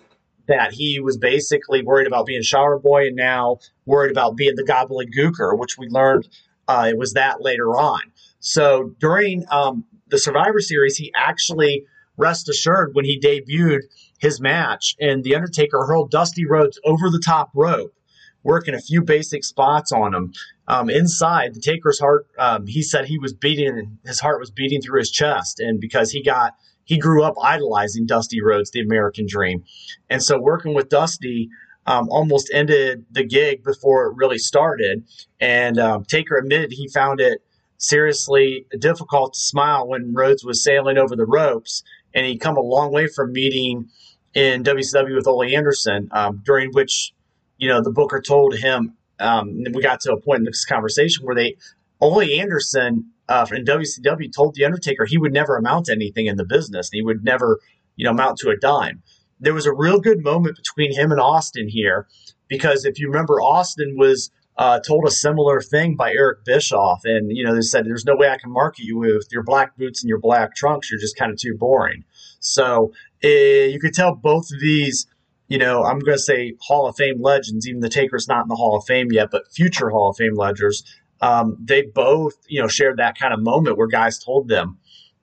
that 0.48 0.72
he 0.72 1.00
was 1.00 1.16
basically 1.16 1.82
worried 1.82 2.06
about 2.06 2.26
being 2.26 2.42
shower 2.42 2.78
boy 2.78 3.06
and 3.06 3.16
now 3.16 3.58
worried 3.86 4.10
about 4.10 4.36
being 4.36 4.56
the 4.56 4.64
Gobbledy 4.64 5.08
Gooker, 5.16 5.56
which 5.56 5.78
we 5.78 5.86
learned 5.88 6.28
uh, 6.68 6.86
it 6.88 6.98
was 6.98 7.14
that 7.14 7.40
later 7.40 7.76
on. 7.76 8.00
So 8.42 8.94
during 8.98 9.44
um, 9.50 9.84
the 10.08 10.18
Survivor 10.18 10.60
Series, 10.60 10.96
he 10.96 11.12
actually, 11.16 11.86
rest 12.16 12.48
assured, 12.48 12.90
when 12.92 13.04
he 13.04 13.18
debuted 13.18 13.82
his 14.18 14.40
match, 14.40 14.96
and 15.00 15.22
The 15.24 15.36
Undertaker 15.36 15.86
hurled 15.86 16.10
Dusty 16.10 16.44
Rhodes 16.44 16.78
over 16.84 17.08
the 17.08 17.22
top 17.24 17.50
rope, 17.54 17.94
working 18.42 18.74
a 18.74 18.80
few 18.80 19.00
basic 19.00 19.44
spots 19.44 19.92
on 19.92 20.12
him. 20.12 20.32
Um, 20.66 20.90
inside, 20.90 21.54
the 21.54 21.60
Taker's 21.60 22.00
heart, 22.00 22.26
um, 22.36 22.66
he 22.66 22.82
said 22.82 23.06
he 23.06 23.18
was 23.18 23.32
beating, 23.32 23.98
his 24.04 24.20
heart 24.20 24.40
was 24.40 24.50
beating 24.50 24.82
through 24.82 24.98
his 24.98 25.10
chest, 25.10 25.60
and 25.60 25.80
because 25.80 26.10
he 26.10 26.22
got, 26.22 26.54
he 26.84 26.98
grew 26.98 27.22
up 27.22 27.34
idolizing 27.40 28.06
Dusty 28.06 28.42
Rhodes, 28.42 28.72
the 28.72 28.80
American 28.80 29.26
Dream. 29.26 29.62
And 30.10 30.20
so 30.20 30.40
working 30.40 30.74
with 30.74 30.88
Dusty, 30.88 31.48
um, 31.86 32.08
almost 32.10 32.50
ended 32.52 33.04
the 33.10 33.24
gig 33.24 33.62
before 33.62 34.06
it 34.06 34.16
really 34.16 34.38
started. 34.38 35.04
And 35.40 35.78
um, 35.78 36.04
Taker 36.04 36.36
admitted 36.36 36.72
he 36.72 36.88
found 36.88 37.20
it 37.20 37.40
seriously 37.82 38.64
difficult 38.78 39.34
to 39.34 39.40
smile 39.40 39.86
when 39.88 40.14
Rhodes 40.14 40.44
was 40.44 40.62
sailing 40.62 40.98
over 40.98 41.16
the 41.16 41.26
ropes, 41.26 41.82
and 42.14 42.24
he'd 42.24 42.38
come 42.38 42.56
a 42.56 42.60
long 42.60 42.92
way 42.92 43.08
from 43.08 43.32
meeting 43.32 43.88
in 44.34 44.62
WCW 44.62 45.16
with 45.16 45.26
Ole 45.26 45.42
Anderson, 45.42 46.08
um, 46.12 46.40
during 46.44 46.70
which, 46.70 47.12
you 47.58 47.68
know, 47.68 47.82
the 47.82 47.90
Booker 47.90 48.20
told 48.20 48.56
him, 48.56 48.96
um, 49.18 49.64
we 49.72 49.82
got 49.82 50.00
to 50.00 50.12
a 50.12 50.20
point 50.20 50.38
in 50.38 50.44
this 50.44 50.64
conversation 50.64 51.26
where 51.26 51.34
they, 51.34 51.56
Ole 52.00 52.22
Anderson 52.22 53.10
uh, 53.28 53.46
in 53.52 53.64
WCW 53.64 54.32
told 54.32 54.54
The 54.54 54.64
Undertaker 54.64 55.04
he 55.04 55.18
would 55.18 55.32
never 55.32 55.56
amount 55.56 55.86
to 55.86 55.92
anything 55.92 56.26
in 56.26 56.36
the 56.36 56.44
business. 56.44 56.88
He 56.90 57.02
would 57.02 57.24
never, 57.24 57.60
you 57.96 58.04
know, 58.04 58.12
amount 58.12 58.38
to 58.38 58.50
a 58.50 58.56
dime. 58.56 59.02
There 59.40 59.54
was 59.54 59.66
a 59.66 59.74
real 59.74 60.00
good 60.00 60.22
moment 60.22 60.56
between 60.56 60.94
him 60.94 61.10
and 61.10 61.20
Austin 61.20 61.68
here 61.68 62.06
because 62.46 62.84
if 62.84 62.98
you 63.00 63.08
remember, 63.08 63.40
Austin 63.40 63.96
was– 63.98 64.30
uh, 64.56 64.80
told 64.80 65.06
a 65.06 65.10
similar 65.10 65.60
thing 65.60 65.96
by 65.96 66.12
Eric 66.12 66.44
Bischoff. 66.44 67.02
And, 67.04 67.34
you 67.34 67.44
know, 67.44 67.54
they 67.54 67.62
said, 67.62 67.86
there's 67.86 68.04
no 68.04 68.16
way 68.16 68.28
I 68.28 68.38
can 68.38 68.50
market 68.50 68.84
you 68.84 68.98
with 68.98 69.28
your 69.30 69.42
black 69.42 69.76
boots 69.76 70.02
and 70.02 70.08
your 70.08 70.20
black 70.20 70.54
trunks. 70.54 70.90
You're 70.90 71.00
just 71.00 71.16
kind 71.16 71.32
of 71.32 71.38
too 71.38 71.56
boring. 71.56 72.04
So 72.40 72.92
uh, 73.24 73.28
you 73.28 73.78
could 73.80 73.94
tell 73.94 74.14
both 74.14 74.52
of 74.52 74.60
these, 74.60 75.06
you 75.48 75.58
know, 75.58 75.84
I'm 75.84 75.98
going 75.98 76.16
to 76.16 76.22
say 76.22 76.54
Hall 76.60 76.86
of 76.86 76.96
Fame 76.96 77.20
legends, 77.20 77.66
even 77.66 77.80
the 77.80 77.88
Taker's 77.88 78.28
not 78.28 78.42
in 78.42 78.48
the 78.48 78.56
Hall 78.56 78.76
of 78.76 78.84
Fame 78.84 79.08
yet, 79.10 79.28
but 79.30 79.52
future 79.52 79.90
Hall 79.90 80.10
of 80.10 80.16
Fame 80.16 80.34
legends. 80.34 80.84
Um, 81.20 81.56
they 81.60 81.82
both, 81.82 82.34
you 82.48 82.60
know, 82.60 82.68
shared 82.68 82.98
that 82.98 83.18
kind 83.18 83.32
of 83.32 83.40
moment 83.40 83.78
where 83.78 83.86
guys 83.86 84.18
told 84.18 84.48
them, 84.48 84.78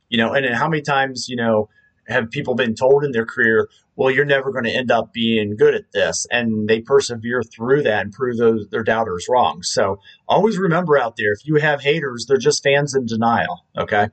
you 0.07 0.17
know, 0.17 0.33
and, 0.33 0.45
and 0.45 0.55
how 0.55 0.69
many 0.69 0.81
times, 0.81 1.27
you 1.29 1.35
know, 1.35 1.69
have 2.09 2.31
people 2.31 2.55
been 2.55 2.75
told 2.75 3.03
in 3.03 3.11
their 3.11 3.25
career, 3.25 3.69
well, 3.95 4.11
you're 4.11 4.25
never 4.25 4.51
going 4.51 4.65
to 4.65 4.71
end 4.71 4.91
up 4.91 5.13
being 5.13 5.55
good 5.55 5.75
at 5.75 5.91
this. 5.93 6.25
And 6.31 6.67
they 6.67 6.81
persevere 6.81 7.43
through 7.43 7.83
that 7.83 8.05
and 8.05 8.13
prove 8.13 8.37
those, 8.37 8.67
their 8.69 8.83
doubters 8.83 9.27
wrong. 9.29 9.61
So 9.63 9.99
always 10.27 10.57
remember 10.57 10.97
out 10.97 11.15
there, 11.17 11.33
if 11.33 11.45
you 11.45 11.55
have 11.55 11.81
haters, 11.81 12.25
they're 12.27 12.37
just 12.37 12.63
fans 12.63 12.95
in 12.95 13.05
denial. 13.05 13.65
Okay. 13.77 14.07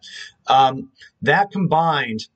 Um, 0.47 0.91
that 1.23 1.51
combined 1.51 2.29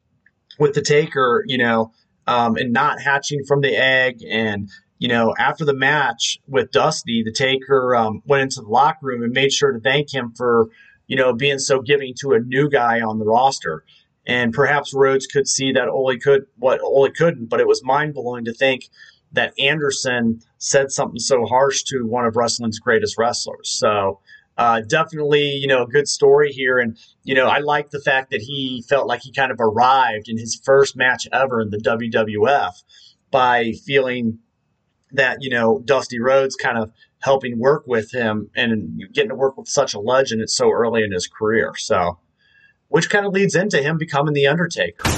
with 0.59 0.75
the 0.75 0.83
taker, 0.83 1.45
you 1.47 1.59
know, 1.59 1.93
um, 2.26 2.57
and 2.57 2.73
not 2.73 3.00
hatching 3.00 3.45
from 3.47 3.61
the 3.61 3.76
egg 3.76 4.23
and 4.29 4.71
you 5.00 5.09
know, 5.09 5.35
after 5.37 5.64
the 5.64 5.75
match 5.75 6.38
with 6.47 6.71
Dusty, 6.73 7.23
the 7.25 7.33
Taker 7.33 7.97
um, 7.97 8.23
went 8.26 8.43
into 8.43 8.61
the 8.61 8.69
locker 8.69 9.07
room 9.07 9.23
and 9.23 9.33
made 9.33 9.50
sure 9.50 9.73
to 9.73 9.81
thank 9.81 10.12
him 10.12 10.35
for, 10.37 10.69
you 11.07 11.17
know, 11.17 11.33
being 11.33 11.59
so 11.59 11.81
giving 11.81 12.12
to 12.21 12.33
a 12.33 12.38
new 12.38 12.69
guy 12.69 13.00
on 13.00 13.19
the 13.19 13.25
roster. 13.25 13.83
And 14.27 14.53
perhaps 14.53 14.95
Rhodes 14.95 15.27
could 15.27 15.49
see 15.49 15.73
that 15.73 15.89
Ole 15.89 16.19
could 16.19 16.47
what 16.57 16.81
Ole 16.81 17.11
couldn't, 17.11 17.47
but 17.47 17.61
it 17.61 17.67
was 17.67 17.83
mind 17.85 18.15
blowing 18.15 18.45
to 18.45 18.53
think 18.53 18.89
that 19.33 19.55
Anderson 19.59 20.41
said 20.59 20.91
something 20.91 21.19
so 21.19 21.47
harsh 21.47 21.85
to 21.85 22.07
one 22.07 22.27
of 22.27 22.37
wrestling's 22.37 22.79
greatest 22.79 23.17
wrestlers. 23.17 23.71
So 23.71 24.21
uh, 24.59 24.83
definitely, 24.83 25.53
you 25.53 25.67
know, 25.67 25.85
a 25.85 25.87
good 25.87 26.09
story 26.09 26.53
here. 26.53 26.79
And, 26.79 26.99
you 27.23 27.35
know, 27.35 27.47
I 27.47 27.59
like 27.59 27.91
the 27.91 28.00
fact 28.00 28.31
that 28.31 28.43
he 28.43 28.85
felt 28.89 29.07
like 29.07 29.21
he 29.23 29.33
kind 29.33 29.53
of 29.53 29.59
arrived 29.61 30.29
in 30.29 30.37
his 30.37 30.61
first 30.65 30.97
match 30.97 31.27
ever 31.33 31.61
in 31.61 31.71
the 31.71 31.79
WWF 31.79 32.75
by 33.31 33.73
feeling 33.87 34.39
that 35.12 35.39
you 35.41 35.50
know 35.50 35.81
Dusty 35.85 36.21
Rhodes 36.21 36.57
kind 36.57 36.79
of 36.79 36.93
helping 37.21 37.59
work 37.59 37.85
with 37.87 38.12
him 38.12 38.50
and 38.55 39.03
getting 39.12 39.31
to 39.31 39.35
work 39.35 39.57
with 39.57 39.69
such 39.69 39.95
a 39.95 40.00
legend 40.00 40.41
it's 40.41 40.57
so 40.57 40.71
early 40.71 41.03
in 41.03 41.12
his 41.12 41.27
career. 41.27 41.73
So, 41.77 42.19
which 42.91 43.09
kind 43.09 43.25
of 43.25 43.33
leads 43.33 43.55
into 43.55 43.83
him 43.83 43.97
becoming 43.99 44.35
the 44.35 44.47
Undertaker. 44.47 45.09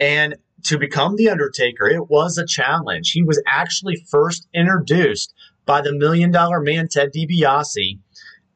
And 0.00 0.36
to 0.64 0.78
become 0.78 1.16
the 1.16 1.28
Undertaker, 1.28 1.86
it 1.86 2.08
was 2.08 2.38
a 2.38 2.46
challenge. 2.46 3.10
He 3.12 3.22
was 3.22 3.40
actually 3.46 4.02
first 4.10 4.48
introduced 4.54 5.34
by 5.66 5.82
the 5.82 5.94
Million 5.94 6.30
Dollar 6.32 6.60
Man 6.60 6.88
Ted 6.88 7.12
DiBiase, 7.14 7.98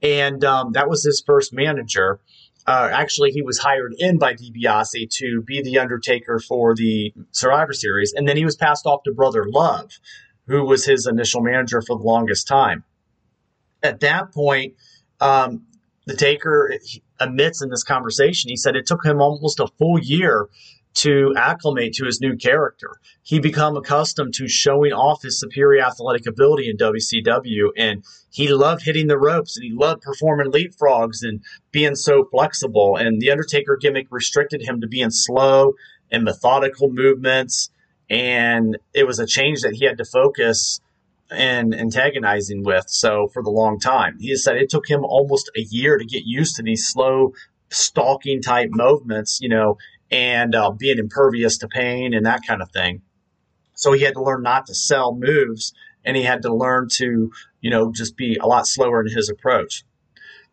and 0.02 0.42
um, 0.44 0.72
that 0.72 0.88
was 0.88 1.04
his 1.04 1.22
first 1.24 1.52
manager 1.52 2.20
uh, 2.68 2.90
actually, 2.92 3.30
he 3.30 3.40
was 3.40 3.58
hired 3.58 3.94
in 3.98 4.18
by 4.18 4.34
DiBiase 4.34 5.08
to 5.08 5.40
be 5.40 5.62
the 5.62 5.78
Undertaker 5.78 6.38
for 6.38 6.74
the 6.74 7.14
Survivor 7.30 7.72
Series, 7.72 8.12
and 8.12 8.28
then 8.28 8.36
he 8.36 8.44
was 8.44 8.56
passed 8.56 8.84
off 8.84 9.04
to 9.04 9.12
Brother 9.12 9.46
Love, 9.48 9.90
who 10.46 10.62
was 10.66 10.84
his 10.84 11.06
initial 11.06 11.40
manager 11.40 11.80
for 11.80 11.96
the 11.96 12.04
longest 12.04 12.46
time. 12.46 12.84
At 13.82 14.00
that 14.00 14.32
point, 14.32 14.74
um, 15.18 15.62
the 16.04 16.14
Taker 16.14 16.74
admits 17.20 17.62
in 17.62 17.70
this 17.70 17.84
conversation, 17.84 18.50
he 18.50 18.56
said 18.56 18.76
it 18.76 18.86
took 18.86 19.04
him 19.04 19.20
almost 19.20 19.60
a 19.60 19.68
full 19.78 19.98
year 19.98 20.48
to 20.94 21.32
acclimate 21.36 21.92
to 21.92 22.04
his 22.04 22.20
new 22.20 22.36
character. 22.36 22.96
He 23.22 23.38
become 23.38 23.76
accustomed 23.76 24.34
to 24.34 24.48
showing 24.48 24.92
off 24.92 25.22
his 25.22 25.38
superior 25.38 25.84
athletic 25.84 26.26
ability 26.26 26.68
in 26.68 26.76
WCW, 26.76 27.68
and 27.76 28.04
he 28.30 28.48
loved 28.48 28.84
hitting 28.84 29.06
the 29.06 29.18
ropes 29.18 29.56
and 29.56 29.64
he 29.64 29.72
loved 29.72 30.02
performing 30.02 30.50
leapfrogs 30.50 31.22
and 31.22 31.40
being 31.70 31.94
so 31.94 32.24
flexible. 32.24 32.96
And 32.96 33.20
the 33.20 33.30
Undertaker 33.30 33.76
gimmick 33.80 34.08
restricted 34.10 34.62
him 34.62 34.80
to 34.80 34.88
being 34.88 35.10
slow 35.10 35.74
and 36.10 36.24
methodical 36.24 36.90
movements, 36.90 37.70
and 38.10 38.78
it 38.94 39.06
was 39.06 39.18
a 39.18 39.26
change 39.26 39.60
that 39.60 39.74
he 39.74 39.84
had 39.84 39.98
to 39.98 40.04
focus 40.04 40.80
and 41.30 41.74
antagonizing 41.74 42.62
with 42.64 42.84
so 42.88 43.28
for 43.28 43.42
the 43.42 43.50
long 43.50 43.78
time. 43.78 44.18
He 44.18 44.34
said 44.36 44.56
it 44.56 44.70
took 44.70 44.88
him 44.88 45.04
almost 45.04 45.50
a 45.56 45.60
year 45.60 45.98
to 45.98 46.04
get 46.04 46.24
used 46.24 46.56
to 46.56 46.62
these 46.62 46.88
slow 46.88 47.32
stalking 47.70 48.40
type 48.40 48.70
movements, 48.72 49.38
you 49.40 49.48
know, 49.48 49.76
and 50.10 50.54
uh, 50.54 50.70
being 50.70 50.98
impervious 50.98 51.58
to 51.58 51.68
pain 51.68 52.14
and 52.14 52.24
that 52.24 52.40
kind 52.46 52.62
of 52.62 52.70
thing. 52.70 53.02
So 53.74 53.92
he 53.92 54.02
had 54.02 54.14
to 54.14 54.22
learn 54.22 54.42
not 54.42 54.66
to 54.66 54.74
sell 54.74 55.14
moves 55.14 55.72
and 56.04 56.16
he 56.16 56.22
had 56.22 56.42
to 56.42 56.54
learn 56.54 56.88
to, 56.92 57.30
you 57.60 57.70
know, 57.70 57.92
just 57.92 58.16
be 58.16 58.36
a 58.36 58.46
lot 58.46 58.66
slower 58.66 59.00
in 59.02 59.12
his 59.12 59.28
approach. 59.28 59.84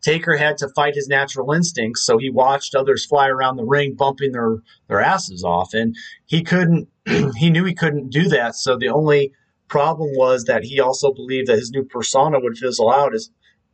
Taker 0.02 0.36
had 0.36 0.58
to 0.60 0.70
fight 0.70 0.94
his 0.94 1.08
natural 1.08 1.52
instincts, 1.52 2.06
so 2.06 2.18
he 2.20 2.30
watched 2.30 2.76
others 2.76 3.06
fly 3.06 3.28
around 3.28 3.56
the 3.56 3.64
ring, 3.64 3.96
bumping 3.96 4.34
their, 4.34 4.58
their 4.88 5.02
asses 5.02 5.44
off, 5.44 5.74
and 5.74 5.96
he 6.26 6.44
couldn't. 6.44 6.90
he 7.38 7.50
knew 7.50 7.64
he 7.64 7.74
couldn't 7.74 8.12
do 8.12 8.28
that. 8.30 8.56
So 8.56 8.78
the 8.78 8.90
only 8.90 9.34
problem 9.68 10.12
was 10.16 10.46
that 10.46 10.64
he 10.64 10.80
also 10.80 11.14
believed 11.14 11.48
that 11.48 11.58
his 11.58 11.72
new 11.72 11.84
persona 11.84 12.40
would 12.40 12.58
fizzle 12.58 12.92
out 12.92 13.14
as 13.14 13.30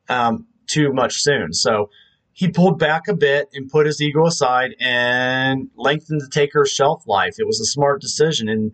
um, 0.09 0.47
too 0.67 0.93
much 0.93 1.21
soon. 1.21 1.53
So 1.53 1.89
he 2.33 2.49
pulled 2.49 2.79
back 2.79 3.07
a 3.07 3.15
bit 3.15 3.49
and 3.53 3.69
put 3.69 3.85
his 3.85 4.01
ego 4.01 4.25
aside 4.25 4.71
and 4.79 5.69
lengthened 5.75 6.21
the 6.21 6.29
taker's 6.29 6.71
shelf 6.71 7.03
life. 7.05 7.35
It 7.37 7.47
was 7.47 7.59
a 7.59 7.65
smart 7.65 8.01
decision, 8.01 8.47
and 8.47 8.71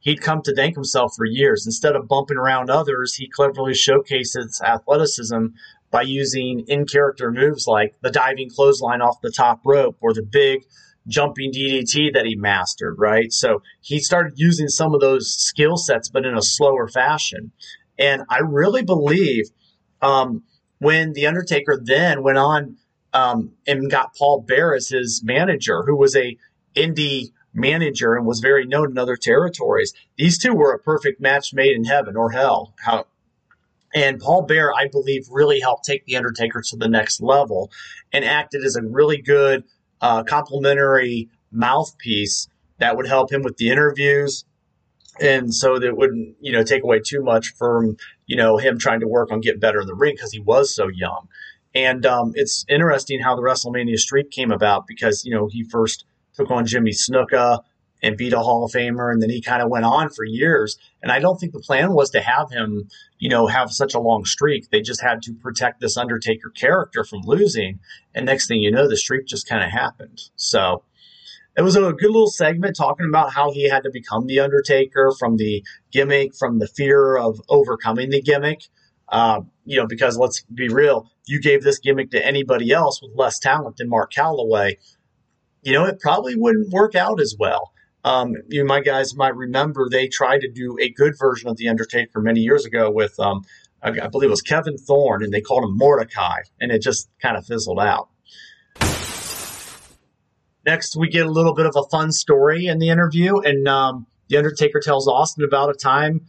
he'd 0.00 0.20
come 0.20 0.42
to 0.42 0.54
thank 0.54 0.74
himself 0.74 1.12
for 1.16 1.24
years. 1.24 1.64
Instead 1.66 1.96
of 1.96 2.08
bumping 2.08 2.36
around 2.36 2.70
others, 2.70 3.14
he 3.14 3.28
cleverly 3.28 3.72
showcased 3.72 4.36
his 4.36 4.60
athleticism 4.64 5.46
by 5.90 6.02
using 6.02 6.64
in 6.68 6.86
character 6.86 7.32
moves 7.32 7.66
like 7.66 7.94
the 8.02 8.10
diving 8.10 8.50
clothesline 8.50 9.00
off 9.00 9.22
the 9.22 9.32
top 9.32 9.60
rope 9.64 9.96
or 10.00 10.12
the 10.12 10.22
big 10.22 10.64
jumping 11.08 11.52
DDT 11.52 12.12
that 12.14 12.26
he 12.26 12.36
mastered, 12.36 12.96
right? 12.98 13.32
So 13.32 13.62
he 13.80 13.98
started 13.98 14.34
using 14.36 14.68
some 14.68 14.94
of 14.94 15.00
those 15.00 15.32
skill 15.32 15.76
sets, 15.76 16.08
but 16.08 16.24
in 16.24 16.36
a 16.36 16.42
slower 16.42 16.86
fashion. 16.86 17.52
And 17.98 18.22
I 18.30 18.38
really 18.38 18.82
believe 18.82 19.46
um, 20.00 20.44
when 20.78 21.12
The 21.14 21.26
Undertaker 21.26 21.80
then 21.82 22.22
went 22.22 22.38
on 22.38 22.76
um, 23.12 23.52
and 23.66 23.90
got 23.90 24.14
Paul 24.14 24.44
Bearer 24.46 24.74
as 24.74 24.88
his 24.88 25.22
manager, 25.24 25.82
who 25.84 25.96
was 25.96 26.14
a 26.14 26.36
indie 26.76 27.32
manager 27.52 28.14
and 28.14 28.26
was 28.26 28.40
very 28.40 28.66
known 28.66 28.90
in 28.90 28.98
other 28.98 29.16
territories. 29.16 29.92
These 30.16 30.38
two 30.38 30.54
were 30.54 30.72
a 30.72 30.78
perfect 30.78 31.20
match 31.20 31.52
made 31.52 31.74
in 31.74 31.84
heaven 31.84 32.16
or 32.16 32.30
hell. 32.30 32.74
How 32.84 33.06
and 33.94 34.20
Paul 34.20 34.42
Bearer, 34.42 34.72
I 34.74 34.88
believe, 34.88 35.28
really 35.30 35.60
helped 35.60 35.84
take 35.84 36.04
the 36.04 36.16
Undertaker 36.16 36.62
to 36.62 36.76
the 36.76 36.88
next 36.88 37.22
level 37.22 37.70
and 38.12 38.24
acted 38.24 38.62
as 38.62 38.76
a 38.76 38.82
really 38.82 39.20
good 39.20 39.64
uh, 40.00 40.22
complimentary 40.24 41.28
mouthpiece 41.50 42.48
that 42.78 42.96
would 42.96 43.06
help 43.06 43.32
him 43.32 43.42
with 43.42 43.56
the 43.56 43.70
interviews. 43.70 44.44
And 45.20 45.52
so 45.52 45.78
that 45.78 45.96
wouldn't, 45.96 46.36
you 46.40 46.52
know, 46.52 46.62
take 46.62 46.84
away 46.84 47.00
too 47.00 47.22
much 47.22 47.54
from, 47.54 47.96
you 48.26 48.36
know, 48.36 48.56
him 48.56 48.78
trying 48.78 49.00
to 49.00 49.08
work 49.08 49.32
on 49.32 49.40
getting 49.40 49.58
better 49.60 49.80
in 49.80 49.86
the 49.86 49.94
ring 49.94 50.14
because 50.14 50.32
he 50.32 50.38
was 50.38 50.74
so 50.74 50.88
young. 50.88 51.28
And 51.74 52.06
um, 52.06 52.32
it's 52.34 52.64
interesting 52.68 53.20
how 53.20 53.34
the 53.34 53.42
WrestleMania 53.42 53.98
streak 53.98 54.30
came 54.30 54.52
about 54.52 54.86
because, 54.86 55.24
you 55.24 55.34
know, 55.34 55.48
he 55.48 55.64
first 55.64 56.04
took 56.34 56.50
on 56.50 56.66
Jimmy 56.66 56.92
Snuka 56.92 57.60
and 58.02 58.16
beat 58.16 58.32
a 58.32 58.38
Hall 58.38 58.64
of 58.64 58.72
Famer, 58.72 59.12
and 59.12 59.22
then 59.22 59.30
he 59.30 59.40
kind 59.40 59.62
of 59.62 59.70
went 59.70 59.84
on 59.84 60.10
for 60.10 60.24
years. 60.24 60.78
And 61.02 61.10
I 61.10 61.18
don't 61.18 61.38
think 61.38 61.52
the 61.52 61.60
plan 61.60 61.92
was 61.92 62.10
to 62.10 62.20
have 62.20 62.50
him, 62.50 62.88
you 63.18 63.28
know, 63.28 63.46
have 63.46 63.72
such 63.72 63.94
a 63.94 64.00
long 64.00 64.24
streak. 64.24 64.70
They 64.70 64.80
just 64.80 65.02
had 65.02 65.22
to 65.22 65.34
protect 65.34 65.80
this 65.80 65.96
Undertaker 65.96 66.50
character 66.50 67.04
from 67.04 67.22
losing. 67.24 67.80
And 68.14 68.26
next 68.26 68.46
thing 68.46 68.60
you 68.60 68.70
know, 68.70 68.88
the 68.88 68.96
streak 68.96 69.26
just 69.26 69.48
kind 69.48 69.64
of 69.64 69.70
happened. 69.70 70.20
So 70.36 70.82
it 71.56 71.62
was 71.62 71.76
a 71.76 71.92
good 71.92 72.10
little 72.10 72.30
segment 72.30 72.76
talking 72.76 73.06
about 73.08 73.32
how 73.32 73.52
he 73.52 73.68
had 73.68 73.82
to 73.82 73.90
become 73.90 74.26
the 74.26 74.40
Undertaker 74.40 75.12
from 75.18 75.36
the 75.36 75.64
gimmick, 75.90 76.36
from 76.36 76.60
the 76.60 76.68
fear 76.68 77.16
of 77.16 77.40
overcoming 77.48 78.10
the 78.10 78.22
gimmick. 78.22 78.62
Uh, 79.08 79.40
you 79.64 79.78
know, 79.78 79.86
because 79.86 80.18
let's 80.18 80.42
be 80.54 80.68
real, 80.68 81.10
you 81.26 81.40
gave 81.40 81.62
this 81.62 81.78
gimmick 81.78 82.10
to 82.10 82.24
anybody 82.24 82.72
else 82.72 83.00
with 83.00 83.10
less 83.14 83.38
talent 83.38 83.78
than 83.78 83.88
Mark 83.88 84.12
Calaway, 84.12 84.74
you 85.62 85.72
know, 85.72 85.84
it 85.86 86.00
probably 86.00 86.36
wouldn't 86.36 86.72
work 86.72 86.94
out 86.94 87.20
as 87.20 87.34
well. 87.38 87.72
Um, 88.08 88.36
you 88.48 88.64
my 88.64 88.80
guys 88.80 89.14
might 89.14 89.36
remember 89.36 89.86
they 89.86 90.08
tried 90.08 90.40
to 90.40 90.50
do 90.50 90.78
a 90.80 90.88
good 90.88 91.12
version 91.18 91.50
of 91.50 91.58
the 91.58 91.68
Undertaker 91.68 92.22
many 92.22 92.40
years 92.40 92.64
ago 92.64 92.90
with, 92.90 93.20
um, 93.20 93.44
I, 93.82 93.90
believe 94.08 94.28
it 94.28 94.30
was 94.30 94.40
Kevin 94.40 94.78
Thorn, 94.78 95.22
and 95.22 95.30
they 95.30 95.42
called 95.42 95.64
him 95.64 95.76
Mordecai, 95.76 96.40
and 96.58 96.72
it 96.72 96.80
just 96.80 97.10
kind 97.20 97.36
of 97.36 97.44
fizzled 97.44 97.78
out. 97.78 98.08
Next, 100.64 100.96
we 100.96 101.10
get 101.10 101.26
a 101.26 101.30
little 101.30 101.52
bit 101.54 101.66
of 101.66 101.76
a 101.76 101.82
fun 101.90 102.10
story 102.10 102.66
in 102.66 102.78
the 102.78 102.88
interview, 102.88 103.40
and 103.40 103.68
um, 103.68 104.06
the 104.28 104.38
Undertaker 104.38 104.80
tells 104.80 105.06
Austin 105.06 105.44
about 105.44 105.68
a 105.68 105.74
time 105.74 106.22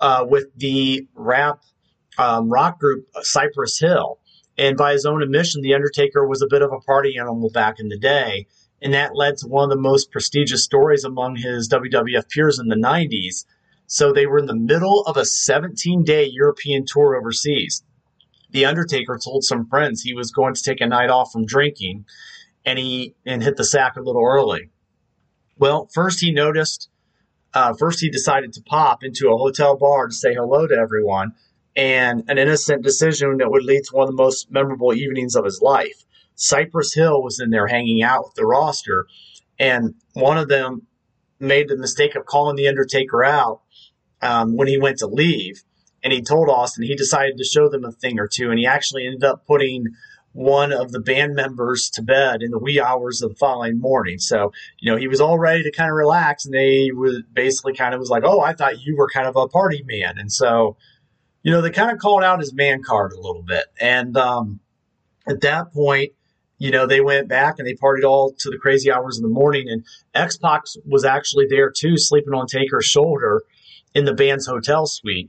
uh, 0.00 0.26
with 0.28 0.48
the 0.54 1.08
rap 1.14 1.62
um, 2.18 2.50
rock 2.50 2.78
group 2.78 3.06
Cypress 3.22 3.78
Hill. 3.78 4.18
And 4.58 4.76
by 4.76 4.92
his 4.92 5.06
own 5.06 5.22
admission, 5.22 5.62
The 5.62 5.72
Undertaker 5.72 6.26
was 6.26 6.42
a 6.42 6.46
bit 6.46 6.60
of 6.60 6.72
a 6.72 6.80
party 6.80 7.16
animal 7.16 7.48
back 7.48 7.80
in 7.80 7.88
the 7.88 7.98
day. 7.98 8.48
And 8.82 8.92
that 8.94 9.14
led 9.14 9.38
to 9.38 9.46
one 9.46 9.64
of 9.64 9.70
the 9.70 9.80
most 9.80 10.10
prestigious 10.10 10.64
stories 10.64 11.04
among 11.04 11.36
his 11.36 11.68
WWF 11.68 12.28
peers 12.28 12.58
in 12.58 12.68
the 12.68 12.76
90s. 12.76 13.44
So 13.86 14.12
they 14.12 14.26
were 14.26 14.38
in 14.38 14.46
the 14.46 14.56
middle 14.56 15.02
of 15.02 15.16
a 15.16 15.24
17 15.24 16.02
day 16.02 16.24
European 16.24 16.84
tour 16.84 17.16
overseas. 17.16 17.84
The 18.50 18.66
Undertaker 18.66 19.18
told 19.22 19.44
some 19.44 19.66
friends 19.66 20.02
he 20.02 20.14
was 20.14 20.32
going 20.32 20.54
to 20.54 20.62
take 20.62 20.80
a 20.80 20.86
night 20.86 21.10
off 21.10 21.32
from 21.32 21.46
drinking 21.46 22.06
and 22.64 22.78
he 22.78 23.14
and 23.24 23.42
hit 23.42 23.56
the 23.56 23.64
sack 23.64 23.96
a 23.96 24.02
little 24.02 24.24
early. 24.24 24.68
Well, 25.58 25.88
first 25.94 26.20
he 26.20 26.32
noticed, 26.32 26.88
uh, 27.54 27.74
first 27.74 28.00
he 28.00 28.10
decided 28.10 28.52
to 28.54 28.62
pop 28.62 29.04
into 29.04 29.30
a 29.30 29.36
hotel 29.36 29.76
bar 29.76 30.08
to 30.08 30.14
say 30.14 30.34
hello 30.34 30.66
to 30.66 30.74
everyone 30.74 31.34
and 31.76 32.24
an 32.28 32.38
innocent 32.38 32.82
decision 32.82 33.38
that 33.38 33.50
would 33.50 33.64
lead 33.64 33.84
to 33.84 33.94
one 33.94 34.08
of 34.08 34.16
the 34.16 34.22
most 34.22 34.50
memorable 34.50 34.92
evenings 34.92 35.34
of 35.34 35.44
his 35.44 35.62
life. 35.62 36.01
Cypress 36.34 36.94
Hill 36.94 37.22
was 37.22 37.40
in 37.40 37.50
there 37.50 37.66
hanging 37.66 38.02
out 38.02 38.24
with 38.24 38.34
the 38.34 38.46
roster, 38.46 39.06
and 39.58 39.94
one 40.14 40.38
of 40.38 40.48
them 40.48 40.86
made 41.38 41.68
the 41.68 41.76
mistake 41.76 42.14
of 42.14 42.26
calling 42.26 42.56
the 42.56 42.68
Undertaker 42.68 43.24
out 43.24 43.62
um, 44.22 44.56
when 44.56 44.68
he 44.68 44.78
went 44.78 44.98
to 44.98 45.06
leave. 45.06 45.62
And 46.04 46.12
he 46.12 46.20
told 46.20 46.48
Austin 46.48 46.84
he 46.84 46.96
decided 46.96 47.36
to 47.38 47.44
show 47.44 47.68
them 47.68 47.84
a 47.84 47.92
thing 47.92 48.18
or 48.18 48.26
two, 48.26 48.50
and 48.50 48.58
he 48.58 48.66
actually 48.66 49.06
ended 49.06 49.24
up 49.24 49.46
putting 49.46 49.86
one 50.32 50.72
of 50.72 50.92
the 50.92 51.00
band 51.00 51.34
members 51.34 51.90
to 51.90 52.02
bed 52.02 52.42
in 52.42 52.50
the 52.50 52.58
wee 52.58 52.80
hours 52.80 53.22
of 53.22 53.30
the 53.30 53.36
following 53.36 53.78
morning. 53.78 54.18
So, 54.18 54.52
you 54.78 54.90
know, 54.90 54.96
he 54.96 55.06
was 55.06 55.20
all 55.20 55.38
ready 55.38 55.62
to 55.62 55.70
kind 55.70 55.90
of 55.90 55.96
relax, 55.96 56.44
and 56.44 56.54
they 56.54 56.90
was 56.92 57.22
basically 57.32 57.74
kind 57.74 57.94
of 57.94 58.00
was 58.00 58.10
like, 58.10 58.24
"Oh, 58.24 58.40
I 58.40 58.54
thought 58.54 58.80
you 58.80 58.96
were 58.96 59.08
kind 59.08 59.26
of 59.26 59.36
a 59.36 59.46
party 59.48 59.84
man," 59.86 60.18
and 60.18 60.32
so, 60.32 60.76
you 61.42 61.52
know, 61.52 61.60
they 61.60 61.70
kind 61.70 61.90
of 61.90 61.98
called 61.98 62.24
out 62.24 62.40
his 62.40 62.54
man 62.54 62.82
card 62.82 63.12
a 63.12 63.20
little 63.20 63.42
bit, 63.42 63.66
and 63.78 64.16
um, 64.16 64.60
at 65.28 65.42
that 65.42 65.72
point, 65.72 66.12
you 66.62 66.70
know, 66.70 66.86
they 66.86 67.00
went 67.00 67.26
back 67.26 67.56
and 67.58 67.66
they 67.66 67.74
partied 67.74 68.04
all 68.04 68.32
to 68.38 68.48
the 68.48 68.56
crazy 68.56 68.88
hours 68.88 69.18
in 69.18 69.24
the 69.24 69.28
morning, 69.40 69.64
and 69.68 69.84
X 70.14 70.36
Pac 70.36 70.62
was 70.86 71.04
actually 71.04 71.46
there 71.50 71.72
too, 71.72 71.96
sleeping 71.96 72.34
on 72.34 72.46
Taker's 72.46 72.86
shoulder 72.86 73.42
in 73.96 74.04
the 74.04 74.14
band's 74.14 74.46
hotel 74.46 74.86
suite. 74.86 75.28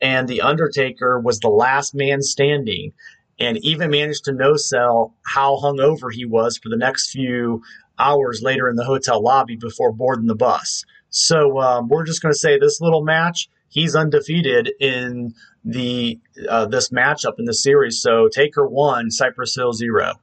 And 0.00 0.26
The 0.26 0.40
Undertaker 0.40 1.20
was 1.20 1.38
the 1.38 1.50
last 1.50 1.94
man 1.94 2.20
standing 2.20 2.94
and 3.38 3.58
even 3.64 3.92
managed 3.92 4.24
to 4.24 4.32
no 4.32 4.56
sell 4.56 5.14
how 5.24 5.56
hungover 5.62 6.12
he 6.12 6.24
was 6.24 6.58
for 6.58 6.68
the 6.68 6.76
next 6.76 7.12
few 7.12 7.62
hours 7.96 8.40
later 8.42 8.68
in 8.68 8.74
the 8.74 8.84
hotel 8.84 9.22
lobby 9.22 9.54
before 9.54 9.92
boarding 9.92 10.26
the 10.26 10.34
bus. 10.34 10.84
So 11.10 11.60
um, 11.60 11.86
we're 11.86 12.04
just 12.04 12.22
going 12.22 12.34
to 12.34 12.38
say 12.38 12.58
this 12.58 12.80
little 12.80 13.04
match, 13.04 13.48
he's 13.68 13.94
undefeated 13.94 14.72
in 14.80 15.32
the 15.64 16.18
uh, 16.48 16.66
this 16.66 16.90
matchup 16.90 17.34
in 17.38 17.44
the 17.44 17.54
series. 17.54 18.02
So 18.02 18.26
Taker 18.26 18.66
one, 18.66 19.12
Cypress 19.12 19.54
Hill 19.54 19.74
zero. 19.74 20.14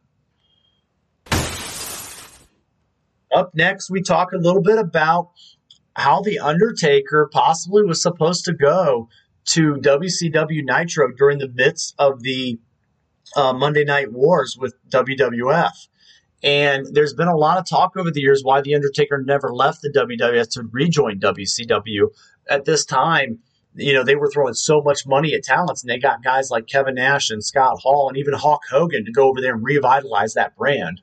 Up 3.33 3.53
next, 3.53 3.89
we 3.89 4.01
talk 4.01 4.31
a 4.31 4.37
little 4.37 4.61
bit 4.61 4.77
about 4.77 5.31
how 5.95 6.21
the 6.21 6.39
Undertaker 6.39 7.29
possibly 7.31 7.83
was 7.83 8.01
supposed 8.01 8.45
to 8.45 8.53
go 8.53 9.09
to 9.45 9.75
WCW 9.75 10.63
Nitro 10.63 11.11
during 11.11 11.39
the 11.39 11.49
midst 11.49 11.95
of 11.99 12.21
the 12.21 12.59
uh, 13.35 13.53
Monday 13.53 13.83
Night 13.83 14.11
Wars 14.11 14.57
with 14.59 14.73
WWF. 14.89 15.71
And 16.41 16.87
there's 16.91 17.13
been 17.13 17.27
a 17.27 17.35
lot 17.35 17.57
of 17.57 17.67
talk 17.67 17.97
over 17.97 18.11
the 18.11 18.21
years 18.21 18.41
why 18.43 18.61
The 18.61 18.75
Undertaker 18.75 19.21
never 19.21 19.53
left 19.53 19.81
the 19.81 19.89
WWF 19.89 20.49
to 20.51 20.63
rejoin 20.71 21.19
WCW. 21.19 22.07
At 22.49 22.65
this 22.65 22.85
time, 22.85 23.39
you 23.75 23.93
know, 23.93 24.03
they 24.03 24.15
were 24.15 24.31
throwing 24.31 24.53
so 24.53 24.81
much 24.81 25.05
money 25.05 25.33
at 25.33 25.43
talents, 25.43 25.83
and 25.83 25.89
they 25.89 25.99
got 25.99 26.23
guys 26.23 26.49
like 26.49 26.67
Kevin 26.67 26.95
Nash 26.95 27.29
and 27.29 27.43
Scott 27.43 27.79
Hall 27.81 28.07
and 28.07 28.17
even 28.17 28.33
Hulk 28.33 28.61
Hogan 28.69 29.05
to 29.05 29.11
go 29.11 29.27
over 29.27 29.41
there 29.41 29.53
and 29.53 29.63
revitalize 29.63 30.33
that 30.33 30.55
brand. 30.55 31.01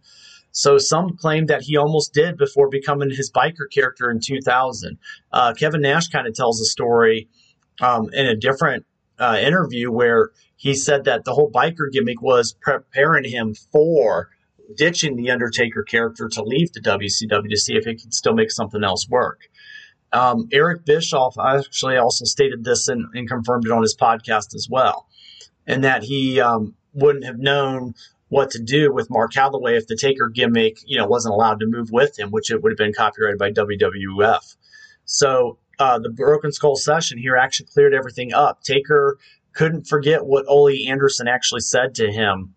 So 0.56 0.78
some 0.78 1.18
claim 1.18 1.46
that 1.46 1.60
he 1.60 1.76
almost 1.76 2.14
did 2.14 2.38
before 2.38 2.70
becoming 2.70 3.10
his 3.10 3.30
biker 3.30 3.70
character 3.70 4.10
in 4.10 4.20
2000. 4.20 4.96
Uh, 5.30 5.52
Kevin 5.52 5.82
Nash 5.82 6.08
kind 6.08 6.26
of 6.26 6.32
tells 6.32 6.62
a 6.62 6.64
story 6.64 7.28
um, 7.82 8.08
in 8.14 8.24
a 8.24 8.34
different 8.34 8.86
uh, 9.18 9.38
interview 9.38 9.92
where 9.92 10.30
he 10.56 10.72
said 10.72 11.04
that 11.04 11.24
the 11.26 11.34
whole 11.34 11.50
biker 11.50 11.92
gimmick 11.92 12.22
was 12.22 12.56
preparing 12.62 13.30
him 13.30 13.54
for 13.70 14.30
ditching 14.74 15.16
the 15.16 15.30
Undertaker 15.30 15.82
character 15.82 16.26
to 16.26 16.42
leave 16.42 16.72
the 16.72 16.80
WCW 16.80 17.50
to 17.50 17.56
see 17.58 17.76
if 17.76 17.84
he 17.84 17.94
could 17.94 18.14
still 18.14 18.32
make 18.32 18.50
something 18.50 18.82
else 18.82 19.06
work. 19.10 19.42
Um, 20.14 20.48
Eric 20.52 20.86
Bischoff 20.86 21.36
actually 21.38 21.98
also 21.98 22.24
stated 22.24 22.64
this 22.64 22.88
and, 22.88 23.04
and, 23.12 23.28
confirmed 23.28 23.66
it 23.66 23.72
on 23.72 23.82
his 23.82 23.94
podcast 23.94 24.54
as 24.54 24.68
well, 24.70 25.06
and 25.66 25.84
that 25.84 26.02
he 26.02 26.40
um, 26.40 26.74
wouldn't 26.94 27.26
have 27.26 27.38
known 27.38 27.92
what 28.28 28.50
to 28.50 28.62
do 28.62 28.92
with 28.92 29.10
Mark 29.10 29.32
Calaway 29.32 29.76
if 29.76 29.86
the 29.86 29.96
Taker 29.96 30.28
gimmick, 30.28 30.78
you 30.84 30.98
know, 30.98 31.06
wasn't 31.06 31.34
allowed 31.34 31.60
to 31.60 31.66
move 31.66 31.90
with 31.90 32.18
him, 32.18 32.30
which 32.30 32.50
it 32.50 32.62
would 32.62 32.72
have 32.72 32.78
been 32.78 32.92
copyrighted 32.92 33.38
by 33.38 33.52
WWF. 33.52 34.56
So 35.04 35.58
uh, 35.78 35.98
the 35.98 36.10
Broken 36.10 36.52
Skull 36.52 36.76
session 36.76 37.18
here 37.18 37.36
actually 37.36 37.66
cleared 37.66 37.94
everything 37.94 38.32
up. 38.32 38.62
Taker 38.62 39.18
couldn't 39.52 39.86
forget 39.86 40.26
what 40.26 40.44
Ole 40.48 40.88
Anderson 40.88 41.28
actually 41.28 41.60
said 41.60 41.94
to 41.96 42.10
him 42.10 42.54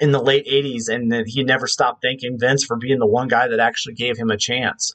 in 0.00 0.12
the 0.12 0.22
late 0.22 0.46
80s, 0.46 0.88
and 0.88 1.10
that 1.10 1.26
he 1.26 1.42
never 1.42 1.66
stopped 1.66 2.02
thanking 2.02 2.38
Vince 2.38 2.64
for 2.64 2.76
being 2.76 2.98
the 2.98 3.06
one 3.06 3.28
guy 3.28 3.48
that 3.48 3.58
actually 3.58 3.94
gave 3.94 4.16
him 4.16 4.30
a 4.30 4.36
chance. 4.36 4.94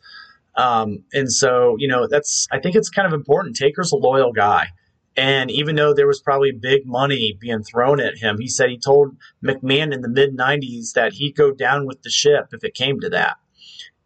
Um, 0.56 1.04
and 1.14 1.32
so, 1.32 1.76
you 1.78 1.88
know, 1.88 2.08
that's, 2.08 2.48
I 2.52 2.60
think 2.60 2.76
it's 2.76 2.90
kind 2.90 3.06
of 3.06 3.14
important. 3.14 3.56
Taker's 3.56 3.92
a 3.92 3.98
loyal 3.98 4.32
guy. 4.32 4.68
And 5.16 5.52
even 5.52 5.76
though 5.76 5.94
there 5.94 6.08
was 6.08 6.22
probably 6.22 6.52
big 6.52 6.86
money 6.86 7.38
being 7.40 7.64
thrown 7.64 8.00
at 8.00 8.18
him, 8.18 8.38
he 8.40 8.48
said 8.48 8.70
he 8.70 8.80
told 8.80 9.16
McMahon 9.44 9.94
in 9.94 10.02
the 10.02 10.10
mid 10.10 10.36
90s 10.36 10.94
that 10.94 11.14
he'd 11.14 11.36
go 11.36 11.52
down 11.52 11.86
with 11.86 12.02
the 12.02 12.10
ship 12.10 12.48
if 12.52 12.64
it 12.64 12.74
came 12.74 13.00
to 13.00 13.10
that. 13.10 13.38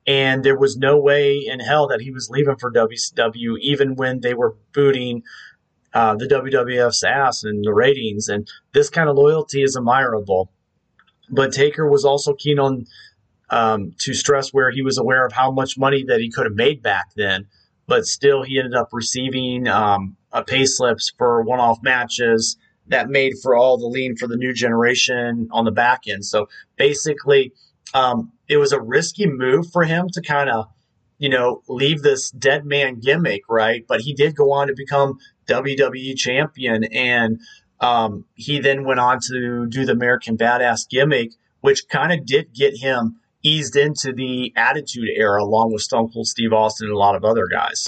And 0.05 0.43
there 0.43 0.57
was 0.57 0.77
no 0.77 0.97
way 0.97 1.37
in 1.45 1.59
hell 1.59 1.87
that 1.87 2.01
he 2.01 2.11
was 2.11 2.29
leaving 2.29 2.55
for 2.57 2.71
WCW, 2.71 3.57
even 3.59 3.95
when 3.95 4.21
they 4.21 4.33
were 4.33 4.55
booting 4.73 5.23
uh, 5.93 6.15
the 6.15 6.27
WWF's 6.27 7.03
ass 7.03 7.43
and 7.43 7.63
the 7.63 7.73
ratings. 7.73 8.27
And 8.27 8.47
this 8.73 8.89
kind 8.89 9.09
of 9.09 9.17
loyalty 9.17 9.63
is 9.63 9.75
admirable. 9.77 10.51
But 11.29 11.51
Taker 11.51 11.89
was 11.89 12.05
also 12.05 12.33
keen 12.33 12.59
on 12.59 12.85
um, 13.49 13.93
to 13.99 14.13
stress 14.13 14.53
where 14.53 14.71
he 14.71 14.81
was 14.81 14.97
aware 14.97 15.25
of 15.25 15.33
how 15.33 15.51
much 15.51 15.77
money 15.77 16.03
that 16.07 16.19
he 16.19 16.31
could 16.31 16.45
have 16.45 16.55
made 16.55 16.81
back 16.81 17.07
then. 17.15 17.47
But 17.85 18.05
still, 18.05 18.43
he 18.43 18.59
ended 18.59 18.75
up 18.75 18.89
receiving 18.91 19.67
um, 19.67 20.17
a 20.31 20.43
pay 20.43 20.65
slips 20.65 21.11
for 21.17 21.41
one-off 21.41 21.79
matches 21.81 22.57
that 22.87 23.09
made 23.09 23.33
for 23.41 23.55
all 23.55 23.77
the 23.77 23.87
lean 23.87 24.15
for 24.15 24.27
the 24.27 24.37
new 24.37 24.53
generation 24.53 25.47
on 25.51 25.65
the 25.65 25.71
back 25.71 26.01
end. 26.07 26.25
So 26.25 26.47
basically, 26.77 27.53
um, 27.93 28.31
it 28.47 28.57
was 28.57 28.71
a 28.71 28.81
risky 28.81 29.27
move 29.27 29.69
for 29.71 29.83
him 29.83 30.07
to 30.13 30.21
kind 30.21 30.49
of, 30.49 30.67
you 31.17 31.29
know, 31.29 31.61
leave 31.67 32.01
this 32.01 32.31
dead 32.31 32.65
man 32.65 32.99
gimmick, 32.99 33.41
right? 33.49 33.83
But 33.87 34.01
he 34.01 34.13
did 34.13 34.35
go 34.35 34.51
on 34.51 34.67
to 34.67 34.73
become 34.75 35.17
WWE 35.47 36.15
champion. 36.15 36.85
And 36.85 37.39
um, 37.79 38.25
he 38.35 38.59
then 38.59 38.85
went 38.85 38.99
on 38.99 39.19
to 39.27 39.67
do 39.67 39.85
the 39.85 39.93
American 39.93 40.37
Badass 40.37 40.89
gimmick, 40.89 41.31
which 41.61 41.87
kind 41.89 42.11
of 42.11 42.25
did 42.25 42.53
get 42.53 42.77
him 42.77 43.17
eased 43.43 43.75
into 43.75 44.13
the 44.13 44.53
Attitude 44.55 45.09
Era 45.15 45.43
along 45.43 45.71
with 45.71 45.81
Stone 45.81 46.11
Cold 46.11 46.27
Steve 46.27 46.53
Austin 46.53 46.87
and 46.87 46.95
a 46.95 46.99
lot 46.99 47.15
of 47.15 47.23
other 47.23 47.47
guys. 47.51 47.87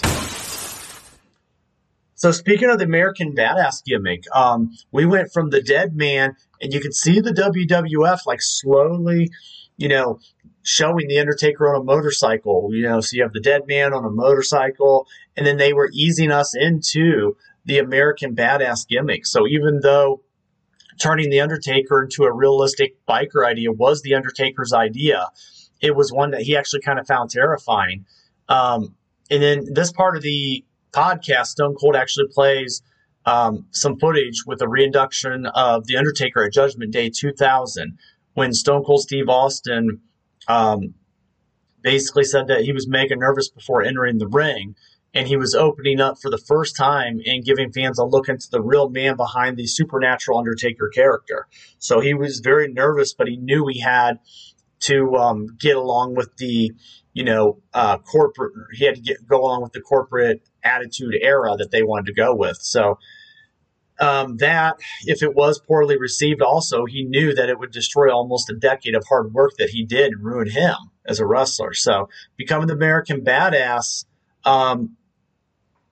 So 2.20 2.34
speaking 2.34 2.70
of 2.70 2.80
the 2.80 2.84
American 2.84 3.34
Badass 3.34 3.82
gimmick, 3.86 4.26
um, 4.36 4.72
we 4.92 5.06
went 5.06 5.32
from 5.32 5.52
the 5.52 5.62
dead 5.62 5.96
man, 5.96 6.36
and 6.62 6.74
you 6.74 6.82
could 6.82 6.94
see 6.94 7.22
the 7.22 7.32
WWF 7.32 8.26
like 8.26 8.42
slowly, 8.42 9.30
you 9.78 9.88
know, 9.88 10.20
showing 10.62 11.08
the 11.08 11.18
Undertaker 11.18 11.74
on 11.74 11.80
a 11.80 11.84
motorcycle. 11.84 12.72
You 12.74 12.84
know, 12.84 13.00
so 13.00 13.16
you 13.16 13.24
have 13.24 13.32
the 13.32 13.40
dead 13.40 13.68
man 13.68 13.94
on 13.94 14.04
a 14.04 14.10
motorcycle, 14.10 15.08
and 15.38 15.48
then 15.48 15.56
they 15.56 15.72
were 15.72 15.90
easing 15.94 16.30
us 16.30 16.54
into 16.54 17.38
the 17.64 17.78
American 17.78 18.36
badass 18.36 18.86
gimmick. 18.86 19.26
So 19.26 19.48
even 19.48 19.80
though 19.82 20.22
turning 21.02 21.30
the 21.30 21.40
Undertaker 21.40 22.04
into 22.04 22.26
a 22.26 22.34
realistic 22.34 22.98
biker 23.08 23.48
idea 23.48 23.72
was 23.72 24.02
the 24.02 24.16
Undertaker's 24.16 24.74
idea, 24.74 25.28
it 25.80 25.96
was 25.96 26.12
one 26.12 26.32
that 26.32 26.42
he 26.42 26.58
actually 26.58 26.82
kind 26.82 27.00
of 27.00 27.08
found 27.08 27.30
terrifying. 27.30 28.06
Um, 28.50 28.98
and 29.32 29.42
then 29.42 29.68
this 29.74 29.94
part 29.94 30.18
of 30.18 30.22
the 30.22 30.66
podcast, 30.92 31.48
Stone 31.48 31.76
Cold 31.76 31.96
actually 31.96 32.28
plays 32.32 32.82
um, 33.26 33.66
some 33.72 33.98
footage 33.98 34.44
with 34.46 34.62
a 34.62 34.68
reinduction 34.68 35.46
of 35.48 35.86
the 35.86 35.98
Undertaker 35.98 36.44
at 36.44 36.54
Judgment 36.54 36.92
Day 36.92 37.10
2000 37.10 37.98
when 38.34 38.54
Stone 38.54 38.84
Cold 38.84 39.02
Steve 39.02 39.30
Austin 39.30 40.02
um, 40.48 40.94
basically 41.82 42.24
said 42.24 42.48
that 42.48 42.62
he 42.62 42.74
was 42.74 42.88
mega 42.88 43.16
nervous 43.16 43.50
before 43.50 43.84
entering 43.84 44.18
the 44.18 44.28
ring 44.28 44.76
and 45.14 45.28
he 45.28 45.38
was 45.38 45.56
opening 45.56 46.00
up 46.00 46.20
for 46.22 46.30
the 46.30 46.38
first 46.38 46.76
time 46.76 47.20
and 47.26 47.44
giving 47.44 47.72
fans 47.72 47.98
a 47.98 48.06
look 48.06 48.30
into 48.30 48.48
the 48.52 48.62
real 48.62 48.90
man 48.90 49.16
behind 49.16 49.58
the 49.58 49.66
supernatural 49.66 50.38
Undertaker 50.38 50.90
character. 50.90 51.48
So 51.80 52.00
he 52.00 52.14
was 52.14 52.40
very 52.40 52.72
nervous, 52.72 53.14
but 53.14 53.28
he 53.28 53.38
knew 53.38 53.68
he 53.68 53.80
had 53.80 54.20
to 54.82 55.16
um, 55.16 55.48
get 55.60 55.76
along 55.76 56.16
with 56.16 56.36
the, 56.38 56.72
you 57.14 57.24
know, 57.24 57.62
uh, 57.74 57.98
corporate. 57.98 58.54
He 58.74 58.86
had 58.86 58.96
to 58.96 59.02
get, 59.02 59.28
go 59.28 59.42
along 59.42 59.64
with 59.64 59.74
the 59.74 59.82
corporate 59.82 60.42
attitude 60.64 61.16
era 61.22 61.56
that 61.58 61.72
they 61.72 61.84
wanted 61.84 62.08
to 62.08 62.14
go 62.14 62.34
with. 62.34 62.58
So 62.58 63.00
um, 64.00 64.38
that, 64.38 64.78
if 65.06 65.22
it 65.24 65.36
was 65.36 65.60
poorly 65.60 65.98
received, 65.98 66.42
also 66.42 66.86
he 66.86 67.04
knew 67.04 67.34
that 67.34 67.50
it 67.50 67.60
would 67.60 67.72
destroy 67.72 68.14
almost 68.14 68.50
a 68.50 68.56
decade 68.56 68.96
of 68.96 69.04
hard 69.10 69.34
work 69.34 69.52
that 69.58 69.70
he 69.70 69.84
did 69.84 70.14
and 70.14 70.24
ruin 70.24 70.50
him 70.50 70.76
as 71.06 71.20
a 71.20 71.26
wrestler. 71.26 71.74
So 71.74 72.10
becoming 72.38 72.68
the 72.68 72.74
American 72.74 73.22
badass. 73.22 74.06
Um, 74.46 74.96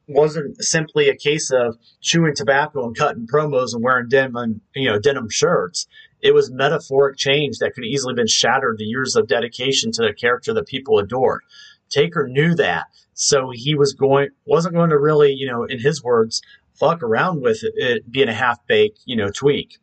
wasn't 0.08 0.64
simply 0.64 1.10
a 1.10 1.16
case 1.16 1.52
of 1.52 1.78
chewing 2.02 2.34
tobacco 2.34 2.86
and 2.86 2.98
cutting 2.98 3.28
promos 3.28 3.74
and 3.74 3.84
wearing 3.84 4.08
denim, 4.08 4.62
you 4.74 4.90
know, 4.90 5.00
denim 5.00 5.30
shirts. 5.30 5.86
It 6.22 6.34
was 6.34 6.50
metaphoric 6.50 7.18
change 7.18 7.60
that 7.60 7.74
could 7.76 7.84
easily 7.84 8.12
have 8.12 8.18
been 8.18 8.28
shattered 8.28 8.78
the 8.78 8.86
years 8.86 9.16
of 9.16 9.28
dedication 9.28 9.92
to 9.94 10.02
the 10.04 10.14
character 10.14 10.54
that 10.54 10.68
people 10.68 10.98
adored. 10.98 11.42
Taker 11.90 12.28
knew 12.28 12.56
that, 12.56 12.88
so 13.14 13.52
he 13.54 13.76
was 13.76 13.94
going 13.94 14.30
wasn't 14.46 14.76
going 14.76 14.90
to 14.90 15.00
really, 15.00 15.34
you 15.34 15.50
know, 15.50 15.64
in 15.64 15.80
his 15.80 16.04
words, 16.04 16.42
fuck 16.74 17.02
around 17.02 17.42
with 17.42 17.64
it, 17.64 17.74
it 17.78 18.12
being 18.12 18.30
a 18.30 18.34
half 18.34 18.66
baked, 18.68 19.00
you 19.06 19.16
know, 19.16 19.30
tweak. 19.30 19.78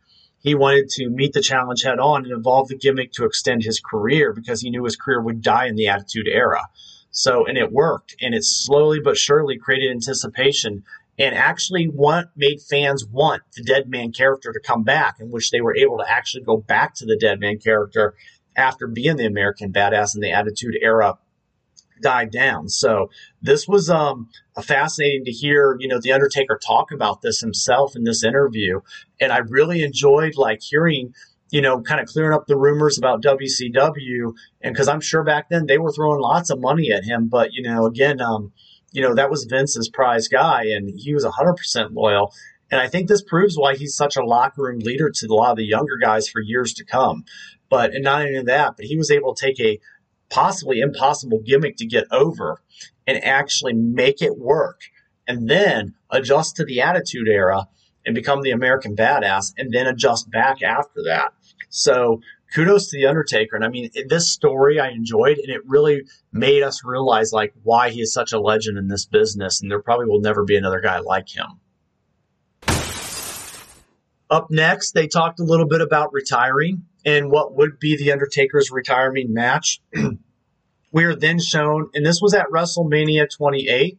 he 0.44 0.54
wanted 0.54 0.90
to 0.90 1.08
meet 1.08 1.32
the 1.32 1.40
challenge 1.40 1.82
head 1.82 1.98
on 1.98 2.24
and 2.24 2.32
evolve 2.32 2.68
the 2.68 2.76
gimmick 2.76 3.12
to 3.12 3.24
extend 3.24 3.62
his 3.62 3.80
career 3.80 4.32
because 4.32 4.60
he 4.60 4.70
knew 4.70 4.84
his 4.84 4.94
career 4.94 5.20
would 5.20 5.40
die 5.40 5.66
in 5.66 5.74
the 5.74 5.88
Attitude 5.88 6.28
Era. 6.28 6.68
So, 7.10 7.46
and 7.46 7.56
it 7.56 7.72
worked, 7.72 8.14
and 8.20 8.34
it 8.34 8.44
slowly 8.44 9.00
but 9.00 9.16
surely 9.16 9.56
created 9.56 9.90
anticipation 9.90 10.84
and 11.18 11.34
actually 11.34 11.88
want 11.88 12.28
made 12.36 12.60
fans 12.60 13.06
want 13.06 13.42
the 13.56 13.62
dead 13.62 13.88
man 13.88 14.12
character 14.12 14.52
to 14.52 14.60
come 14.60 14.82
back, 14.82 15.16
in 15.18 15.30
which 15.30 15.50
they 15.50 15.60
were 15.60 15.76
able 15.76 15.98
to 15.98 16.10
actually 16.10 16.42
go 16.42 16.58
back 16.58 16.94
to 16.96 17.06
the 17.06 17.16
dead 17.16 17.40
man 17.40 17.58
character 17.58 18.14
after 18.56 18.86
being 18.86 19.16
the 19.16 19.26
American 19.26 19.72
badass 19.72 20.14
in 20.14 20.20
the 20.20 20.32
Attitude 20.32 20.76
Era 20.82 21.16
died 22.02 22.30
down. 22.30 22.68
So 22.68 23.10
this 23.42 23.66
was 23.68 23.88
um, 23.90 24.28
fascinating 24.62 25.24
to 25.24 25.30
hear, 25.30 25.76
you 25.80 25.88
know, 25.88 26.00
the 26.00 26.12
Undertaker 26.12 26.58
talk 26.64 26.92
about 26.92 27.22
this 27.22 27.40
himself 27.40 27.96
in 27.96 28.04
this 28.04 28.24
interview, 28.24 28.80
and 29.20 29.32
I 29.32 29.38
really 29.38 29.82
enjoyed 29.82 30.36
like 30.36 30.60
hearing, 30.62 31.14
you 31.50 31.60
know, 31.60 31.80
kind 31.80 32.00
of 32.00 32.06
clearing 32.06 32.34
up 32.34 32.46
the 32.46 32.56
rumors 32.56 32.98
about 32.98 33.22
WCW, 33.22 34.34
and 34.62 34.74
because 34.74 34.88
I'm 34.88 35.00
sure 35.00 35.24
back 35.24 35.48
then 35.48 35.66
they 35.66 35.78
were 35.78 35.92
throwing 35.92 36.20
lots 36.20 36.50
of 36.50 36.60
money 36.60 36.92
at 36.92 37.04
him, 37.04 37.28
but 37.28 37.52
you 37.52 37.62
know, 37.62 37.86
again, 37.86 38.20
um, 38.20 38.52
you 38.92 39.02
know, 39.02 39.14
that 39.14 39.30
was 39.30 39.44
Vince's 39.44 39.88
prize 39.88 40.28
guy, 40.28 40.66
and 40.66 40.92
he 40.96 41.12
was 41.12 41.24
100% 41.24 41.94
loyal. 41.94 42.32
And 42.70 42.80
I 42.80 42.88
think 42.88 43.08
this 43.08 43.22
proves 43.22 43.56
why 43.56 43.76
he's 43.76 43.94
such 43.94 44.16
a 44.16 44.24
locker 44.24 44.62
room 44.62 44.78
leader 44.78 45.10
to 45.10 45.26
a 45.26 45.34
lot 45.34 45.50
of 45.50 45.56
the 45.56 45.64
younger 45.64 45.96
guys 46.00 46.28
for 46.28 46.40
years 46.40 46.72
to 46.74 46.84
come. 46.84 47.24
But 47.68 47.92
and 47.94 48.04
not 48.04 48.22
only 48.22 48.42
that, 48.42 48.76
but 48.76 48.86
he 48.86 48.96
was 48.96 49.10
able 49.10 49.34
to 49.34 49.46
take 49.46 49.60
a 49.60 49.80
possibly 50.34 50.80
impossible 50.80 51.40
gimmick 51.46 51.76
to 51.76 51.86
get 51.86 52.04
over 52.10 52.60
and 53.06 53.22
actually 53.22 53.72
make 53.72 54.20
it 54.20 54.36
work 54.36 54.80
and 55.28 55.48
then 55.48 55.94
adjust 56.10 56.56
to 56.56 56.64
the 56.64 56.80
attitude 56.80 57.28
era 57.28 57.68
and 58.04 58.16
become 58.16 58.42
the 58.42 58.50
American 58.50 58.96
badass 58.96 59.54
and 59.56 59.72
then 59.72 59.86
adjust 59.86 60.28
back 60.30 60.60
after 60.60 61.04
that. 61.04 61.32
So 61.68 62.20
kudos 62.52 62.88
to 62.88 62.96
the 62.96 63.06
Undertaker. 63.06 63.54
And 63.54 63.64
I 63.64 63.68
mean, 63.68 63.90
this 64.08 64.30
story 64.30 64.80
I 64.80 64.90
enjoyed, 64.90 65.38
and 65.38 65.48
it 65.48 65.62
really 65.66 66.02
made 66.32 66.62
us 66.62 66.84
realize 66.84 67.32
like 67.32 67.54
why 67.62 67.90
he 67.90 68.00
is 68.00 68.12
such 68.12 68.32
a 68.32 68.40
legend 68.40 68.76
in 68.76 68.88
this 68.88 69.06
business, 69.06 69.62
and 69.62 69.70
there 69.70 69.80
probably 69.80 70.06
will 70.06 70.20
never 70.20 70.44
be 70.44 70.56
another 70.56 70.80
guy 70.80 70.98
like 70.98 71.28
him. 71.28 71.60
Up 74.30 74.48
next, 74.50 74.92
they 74.92 75.06
talked 75.06 75.38
a 75.38 75.44
little 75.44 75.66
bit 75.66 75.80
about 75.80 76.12
retiring 76.12 76.86
and 77.04 77.30
what 77.30 77.54
would 77.54 77.78
be 77.78 77.96
the 77.96 78.10
Undertaker's 78.12 78.70
retirement 78.70 79.30
match. 79.30 79.80
we 80.94 81.04
are 81.04 81.16
then 81.16 81.40
shown, 81.40 81.90
and 81.92 82.06
this 82.06 82.20
was 82.22 82.34
at 82.34 82.46
WrestleMania 82.54 83.26
28. 83.28 83.98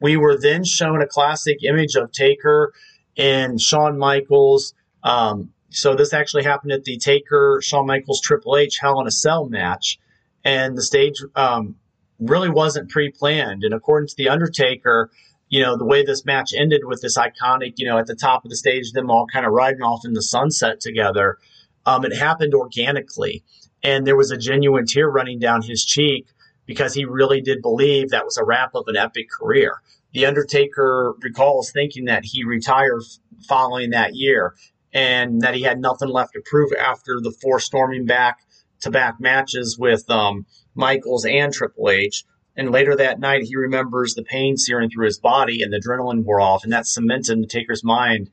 We 0.00 0.16
were 0.16 0.38
then 0.40 0.64
shown 0.64 1.02
a 1.02 1.06
classic 1.06 1.58
image 1.62 1.96
of 1.96 2.12
Taker 2.12 2.72
and 3.14 3.60
Shawn 3.60 3.98
Michaels. 3.98 4.72
Um, 5.02 5.50
so 5.68 5.94
this 5.94 6.14
actually 6.14 6.44
happened 6.44 6.72
at 6.72 6.84
the 6.84 6.96
Taker 6.96 7.60
Shawn 7.62 7.86
Michaels 7.86 8.22
Triple 8.22 8.56
H 8.56 8.78
Hell 8.80 9.00
in 9.02 9.06
a 9.06 9.10
Cell 9.10 9.50
match, 9.50 9.98
and 10.42 10.78
the 10.78 10.82
stage 10.82 11.16
um, 11.36 11.76
really 12.18 12.48
wasn't 12.48 12.88
pre-planned. 12.88 13.62
And 13.62 13.74
according 13.74 14.08
to 14.08 14.14
the 14.16 14.30
Undertaker, 14.30 15.10
you 15.50 15.60
know, 15.60 15.76
the 15.76 15.84
way 15.84 16.06
this 16.06 16.24
match 16.24 16.52
ended 16.56 16.86
with 16.86 17.02
this 17.02 17.18
iconic, 17.18 17.74
you 17.76 17.86
know, 17.86 17.98
at 17.98 18.06
the 18.06 18.16
top 18.16 18.46
of 18.46 18.50
the 18.50 18.56
stage, 18.56 18.92
them 18.92 19.10
all 19.10 19.26
kind 19.30 19.44
of 19.44 19.52
riding 19.52 19.82
off 19.82 20.06
in 20.06 20.14
the 20.14 20.22
sunset 20.22 20.80
together. 20.80 21.36
Um, 21.84 22.06
it 22.06 22.16
happened 22.16 22.54
organically, 22.54 23.44
and 23.84 24.06
there 24.06 24.16
was 24.16 24.30
a 24.30 24.38
genuine 24.38 24.86
tear 24.86 25.08
running 25.08 25.38
down 25.38 25.62
his 25.62 25.84
cheek 25.84 26.26
because 26.66 26.94
he 26.94 27.04
really 27.04 27.42
did 27.42 27.60
believe 27.60 28.08
that 28.08 28.24
was 28.24 28.38
a 28.38 28.44
wrap 28.44 28.74
of 28.74 28.84
an 28.88 28.96
epic 28.96 29.28
career. 29.30 29.82
The 30.12 30.26
Undertaker 30.26 31.14
recalls 31.20 31.70
thinking 31.70 32.06
that 32.06 32.24
he 32.24 32.44
retired 32.44 33.02
following 33.46 33.90
that 33.90 34.14
year 34.14 34.54
and 34.92 35.42
that 35.42 35.54
he 35.54 35.62
had 35.62 35.80
nothing 35.80 36.08
left 36.08 36.32
to 36.32 36.42
prove 36.44 36.72
after 36.72 37.20
the 37.20 37.34
four 37.42 37.60
storming 37.60 38.06
back 38.06 38.38
to 38.80 38.90
back 38.90 39.20
matches 39.20 39.76
with 39.78 40.08
um, 40.10 40.46
Michaels 40.74 41.26
and 41.26 41.52
Triple 41.52 41.90
H. 41.90 42.24
And 42.56 42.70
later 42.70 42.96
that 42.96 43.18
night, 43.18 43.42
he 43.42 43.56
remembers 43.56 44.14
the 44.14 44.22
pain 44.22 44.56
searing 44.56 44.88
through 44.88 45.06
his 45.06 45.18
body 45.18 45.62
and 45.62 45.72
the 45.72 45.78
adrenaline 45.80 46.24
wore 46.24 46.40
off. 46.40 46.64
And 46.64 46.72
that 46.72 46.86
cemented 46.86 47.32
in 47.32 47.40
the 47.40 47.46
Taker's 47.48 47.84
mind 47.84 48.30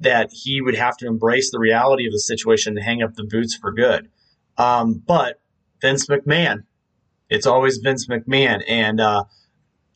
that 0.00 0.30
he 0.32 0.60
would 0.60 0.76
have 0.76 0.96
to 0.98 1.06
embrace 1.06 1.50
the 1.50 1.58
reality 1.58 2.06
of 2.06 2.12
the 2.12 2.20
situation 2.20 2.76
and 2.76 2.84
hang 2.84 3.02
up 3.02 3.14
the 3.14 3.24
boots 3.24 3.56
for 3.56 3.72
good. 3.72 4.08
Um, 4.56 5.02
but 5.06 5.40
Vince 5.80 6.06
McMahon, 6.06 6.64
it's 7.28 7.46
always 7.46 7.78
Vince 7.78 8.06
McMahon. 8.06 8.62
And, 8.68 9.00
uh, 9.00 9.24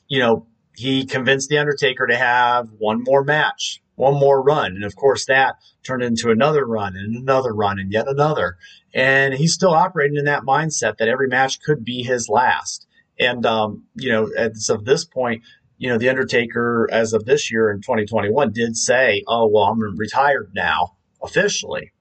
you 0.08 0.18
know, 0.18 0.46
he 0.74 1.06
convinced 1.06 1.48
The 1.48 1.58
Undertaker 1.58 2.06
to 2.06 2.16
have 2.16 2.68
one 2.78 3.02
more 3.04 3.24
match, 3.24 3.82
one 3.96 4.14
more 4.14 4.42
run. 4.42 4.76
And 4.76 4.84
of 4.84 4.96
course, 4.96 5.26
that 5.26 5.56
turned 5.82 6.02
into 6.02 6.30
another 6.30 6.64
run 6.64 6.96
and 6.96 7.16
another 7.16 7.52
run 7.52 7.78
and 7.78 7.92
yet 7.92 8.06
another. 8.06 8.56
And 8.94 9.34
he's 9.34 9.54
still 9.54 9.74
operating 9.74 10.16
in 10.16 10.24
that 10.26 10.42
mindset 10.42 10.98
that 10.98 11.08
every 11.08 11.28
match 11.28 11.60
could 11.60 11.84
be 11.84 12.02
his 12.02 12.28
last. 12.28 12.86
And, 13.18 13.44
um, 13.44 13.84
you 13.96 14.10
know, 14.10 14.30
as 14.36 14.68
of 14.70 14.84
this 14.84 15.04
point, 15.04 15.42
you 15.78 15.88
know, 15.88 15.98
The 15.98 16.08
Undertaker, 16.08 16.88
as 16.90 17.12
of 17.12 17.24
this 17.24 17.50
year 17.50 17.70
in 17.70 17.80
2021, 17.80 18.52
did 18.52 18.76
say, 18.76 19.24
oh, 19.26 19.48
well, 19.48 19.64
I'm 19.64 19.80
retired 19.96 20.52
now 20.54 20.96
officially. 21.22 21.92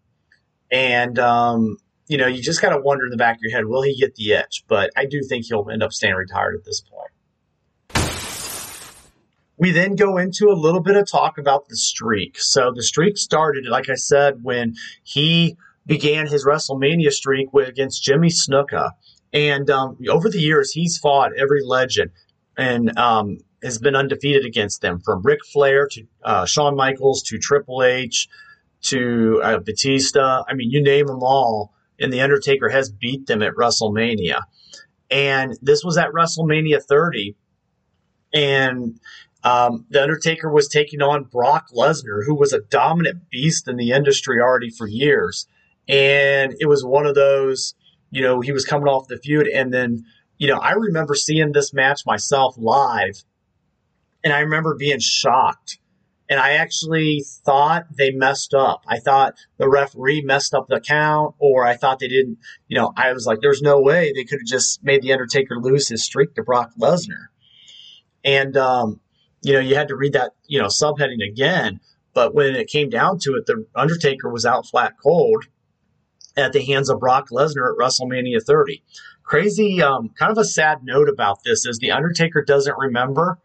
And, 0.72 1.18
um, 1.18 1.78
you 2.08 2.18
know, 2.18 2.28
you 2.28 2.42
just 2.42 2.62
got 2.62 2.70
to 2.70 2.80
wonder 2.80 3.06
in 3.06 3.12
the 3.12 3.18
back 3.18 3.36
of 3.36 3.42
your 3.42 3.52
head, 3.52 3.66
will 3.66 3.82
he 3.82 3.96
get 3.96 4.16
the 4.16 4.32
itch? 4.34 4.64
But 4.68 4.92
I 4.96 5.06
do 5.06 5.22
think 5.22 5.46
he'll 5.46 5.68
end 5.70 5.84
up 5.84 5.92
staying 5.92 6.16
retired 6.16 6.56
at 6.56 6.64
this 6.66 6.82
point. 6.82 7.12
We 9.58 9.72
then 9.72 9.96
go 9.96 10.18
into 10.18 10.50
a 10.50 10.54
little 10.54 10.82
bit 10.82 10.96
of 10.96 11.10
talk 11.10 11.38
about 11.38 11.68
the 11.68 11.76
streak. 11.76 12.40
So 12.40 12.72
the 12.74 12.84
streak 12.84 13.18
started, 13.18 13.66
like 13.66 13.90
I 13.90 13.96
said, 13.96 14.44
when 14.44 14.76
he 15.04 15.58
began 15.86 16.28
his 16.28 16.46
WrestleMania 16.46 17.12
streak 17.12 17.52
with, 17.54 17.68
against 17.68 18.04
Jimmy 18.04 18.30
Snuka. 18.30 18.92
And 19.34 19.70
um, 19.70 19.98
over 20.10 20.30
the 20.30 20.40
years, 20.40 20.72
he's 20.72 20.98
fought 20.98 21.32
every 21.38 21.62
legend 21.66 22.12
and 22.56 22.98
um, 22.98 23.40
has 23.64 23.80
been 23.80 23.96
undefeated 23.96 24.46
against 24.46 24.82
them, 24.82 25.00
from 25.00 25.22
Ric 25.24 25.40
Flair 25.52 25.88
to 25.88 26.04
uh, 26.24 26.46
Shawn 26.46 26.76
Michaels 26.76 27.24
to 27.24 27.40
Triple 27.40 27.84
H 27.84 28.28
to 28.84 29.42
uh, 29.44 29.60
Batista. 29.60 30.44
I 30.48 30.54
mean, 30.54 30.70
you 30.70 30.82
name 30.84 31.08
them 31.08 31.24
all, 31.24 31.74
and 32.00 32.12
The 32.12 32.22
Undertaker 32.22 32.70
has 32.70 32.92
beat 32.92 33.28
them 33.28 33.42
at 33.42 33.56
WrestleMania. 33.56 34.42
And 35.10 35.58
this 35.62 35.84
was 35.84 35.98
at 35.98 36.12
WrestleMania 36.12 36.84
30. 36.84 37.36
And 38.34 39.00
um, 39.44 39.86
the 39.90 40.02
Undertaker 40.02 40.52
was 40.52 40.68
taking 40.68 41.02
on 41.02 41.24
Brock 41.24 41.68
Lesnar, 41.76 42.26
who 42.26 42.36
was 42.36 42.54
a 42.54 42.62
dominant 42.62 43.30
beast 43.30 43.68
in 43.68 43.78
the 43.78 43.92
industry 43.92 44.42
already 44.42 44.70
for 44.70 44.88
years. 44.88 45.48
And 45.88 46.54
it 46.60 46.68
was 46.68 46.84
one 46.84 47.06
of 47.06 47.16
those, 47.16 47.74
you 48.12 48.22
know, 48.22 48.42
he 48.42 48.52
was 48.52 48.66
coming 48.66 48.88
off 48.88 49.08
the 49.08 49.18
feud. 49.18 49.48
And 49.48 49.74
then, 49.74 50.04
you 50.38 50.48
know, 50.48 50.58
I 50.58 50.72
remember 50.72 51.16
seeing 51.16 51.54
this 51.54 51.74
match 51.74 52.02
myself 52.06 52.56
live. 52.58 53.24
And 54.24 54.34
I 54.34 54.40
remember 54.40 54.76
being 54.76 55.00
shocked. 55.00 55.80
And 56.30 56.40
I 56.40 56.52
actually 56.54 57.24
thought 57.46 57.86
they 57.98 58.12
messed 58.12 58.54
up. 58.54 58.84
I 58.88 59.00
thought 59.00 59.36
the 59.58 59.70
referee 59.70 60.22
messed 60.22 60.54
up 60.54 60.68
the 60.68 60.82
count, 60.82 61.36
or 61.40 61.66
I 61.66 61.76
thought 61.76 62.00
they 62.00 62.10
didn't, 62.10 62.40
you 62.68 62.78
know, 62.78 62.92
I 62.98 63.14
was 63.14 63.26
like, 63.26 63.40
there's 63.42 63.62
no 63.62 63.80
way 63.80 64.12
they 64.14 64.26
could 64.26 64.40
have 64.40 64.48
just 64.48 64.84
made 64.84 65.02
The 65.02 65.14
Undertaker 65.14 65.58
lose 65.58 65.88
his 65.88 66.04
streak 66.04 66.36
to 66.36 66.44
Brock 66.44 66.72
Lesnar. 66.80 67.28
And, 68.26 68.58
um, 68.58 69.00
you 69.42 69.54
know, 69.54 69.60
you 69.60 69.76
had 69.76 69.88
to 69.88 69.96
read 69.96 70.14
that, 70.14 70.34
you 70.48 70.60
know, 70.60 70.68
subheading 70.68 71.26
again. 71.26 71.80
But 72.14 72.34
when 72.34 72.56
it 72.56 72.68
came 72.68 72.90
down 72.90 73.20
to 73.20 73.36
it, 73.36 73.46
the 73.46 73.66
Undertaker 73.76 74.30
was 74.30 74.46
out 74.46 74.66
flat 74.66 74.96
cold 75.02 75.46
at 76.36 76.52
the 76.52 76.66
hands 76.66 76.90
of 76.90 77.00
Brock 77.00 77.30
Lesnar 77.32 77.72
at 77.72 77.78
WrestleMania 77.80 78.44
30. 78.44 78.84
Crazy, 79.24 79.82
um, 79.82 80.10
kind 80.18 80.32
of 80.32 80.38
a 80.38 80.46
sad 80.46 80.80
note 80.84 81.10
about 81.10 81.44
this 81.44 81.66
is 81.66 81.78
the 81.78 81.92
Undertaker 81.92 82.44
doesn't 82.44 82.78
remember 82.78 83.40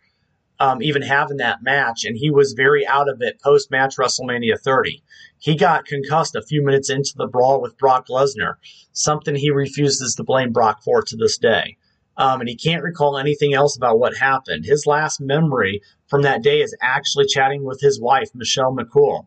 um, 0.62 0.82
even 0.82 1.02
having 1.02 1.38
that 1.38 1.62
match, 1.62 2.04
and 2.04 2.16
he 2.16 2.30
was 2.30 2.52
very 2.52 2.86
out 2.86 3.08
of 3.08 3.20
it 3.20 3.40
post 3.42 3.70
match 3.70 3.96
WrestleMania 3.96 4.60
30. 4.60 5.02
He 5.38 5.56
got 5.56 5.86
concussed 5.86 6.36
a 6.36 6.42
few 6.42 6.64
minutes 6.64 6.90
into 6.90 7.14
the 7.16 7.26
brawl 7.26 7.60
with 7.60 7.78
Brock 7.78 8.06
Lesnar, 8.08 8.54
something 8.92 9.34
he 9.34 9.50
refuses 9.50 10.14
to 10.14 10.24
blame 10.24 10.52
Brock 10.52 10.82
for 10.84 11.02
to 11.02 11.16
this 11.16 11.38
day 11.38 11.76
um, 12.16 12.40
and 12.40 12.48
he 12.48 12.56
can't 12.56 12.82
recall 12.82 13.18
anything 13.18 13.54
else 13.54 13.76
about 13.76 13.98
what 13.98 14.16
happened. 14.16 14.64
His 14.64 14.86
last 14.86 15.20
memory 15.20 15.82
from 16.08 16.22
that 16.22 16.42
day 16.42 16.60
is 16.60 16.76
actually 16.82 17.26
chatting 17.26 17.64
with 17.64 17.80
his 17.80 18.00
wife, 18.00 18.28
Michelle 18.34 18.74
McCool, 18.74 19.24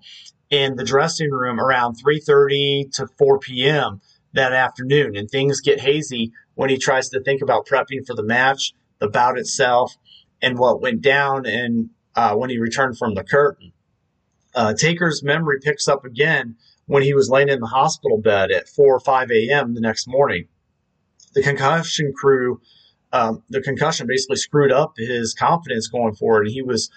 in 0.49 0.75
the 0.75 0.83
dressing 0.83 1.31
room 1.31 1.59
around 1.59 1.95
3:30 1.95 2.91
to 2.93 3.07
4 3.17 3.39
p.m. 3.39 4.01
that 4.33 4.53
afternoon, 4.53 5.15
and 5.15 5.29
things 5.29 5.61
get 5.61 5.79
hazy 5.79 6.31
when 6.53 6.69
he 6.69 6.77
tries 6.77 7.09
to 7.09 7.21
think 7.21 7.41
about 7.41 7.67
prepping 7.67 8.05
for 8.05 8.15
the 8.15 8.23
match, 8.23 8.73
the 8.99 9.09
bout 9.09 9.37
itself, 9.37 9.95
and 10.41 10.57
what 10.57 10.81
went 10.81 11.01
down, 11.01 11.45
and 11.45 11.89
uh, 12.15 12.35
when 12.35 12.49
he 12.49 12.57
returned 12.57 12.97
from 12.97 13.13
the 13.13 13.23
curtain. 13.23 13.71
Uh, 14.53 14.73
Taker's 14.73 15.21
memory 15.23 15.59
picks 15.61 15.87
up 15.87 16.05
again 16.05 16.55
when 16.85 17.03
he 17.03 17.13
was 17.13 17.29
laying 17.29 17.49
in 17.49 17.59
the 17.59 17.67
hospital 17.67 18.21
bed 18.21 18.51
at 18.51 18.69
4 18.69 18.85
or 18.85 18.99
5 18.99 19.31
a.m. 19.31 19.73
the 19.73 19.81
next 19.81 20.07
morning. 20.07 20.47
The 21.33 21.43
concussion 21.43 22.13
crew 22.13 22.61
um, 23.13 23.43
the 23.49 23.61
concussion 23.61 24.07
basically 24.07 24.35
screwed 24.35 24.73
up 24.73 24.95
his 24.97 25.33
confidence 25.33 25.87
going 25.87 26.15
forward, 26.15 26.47
and 26.47 26.53
he 26.53 26.61
was 26.61 26.89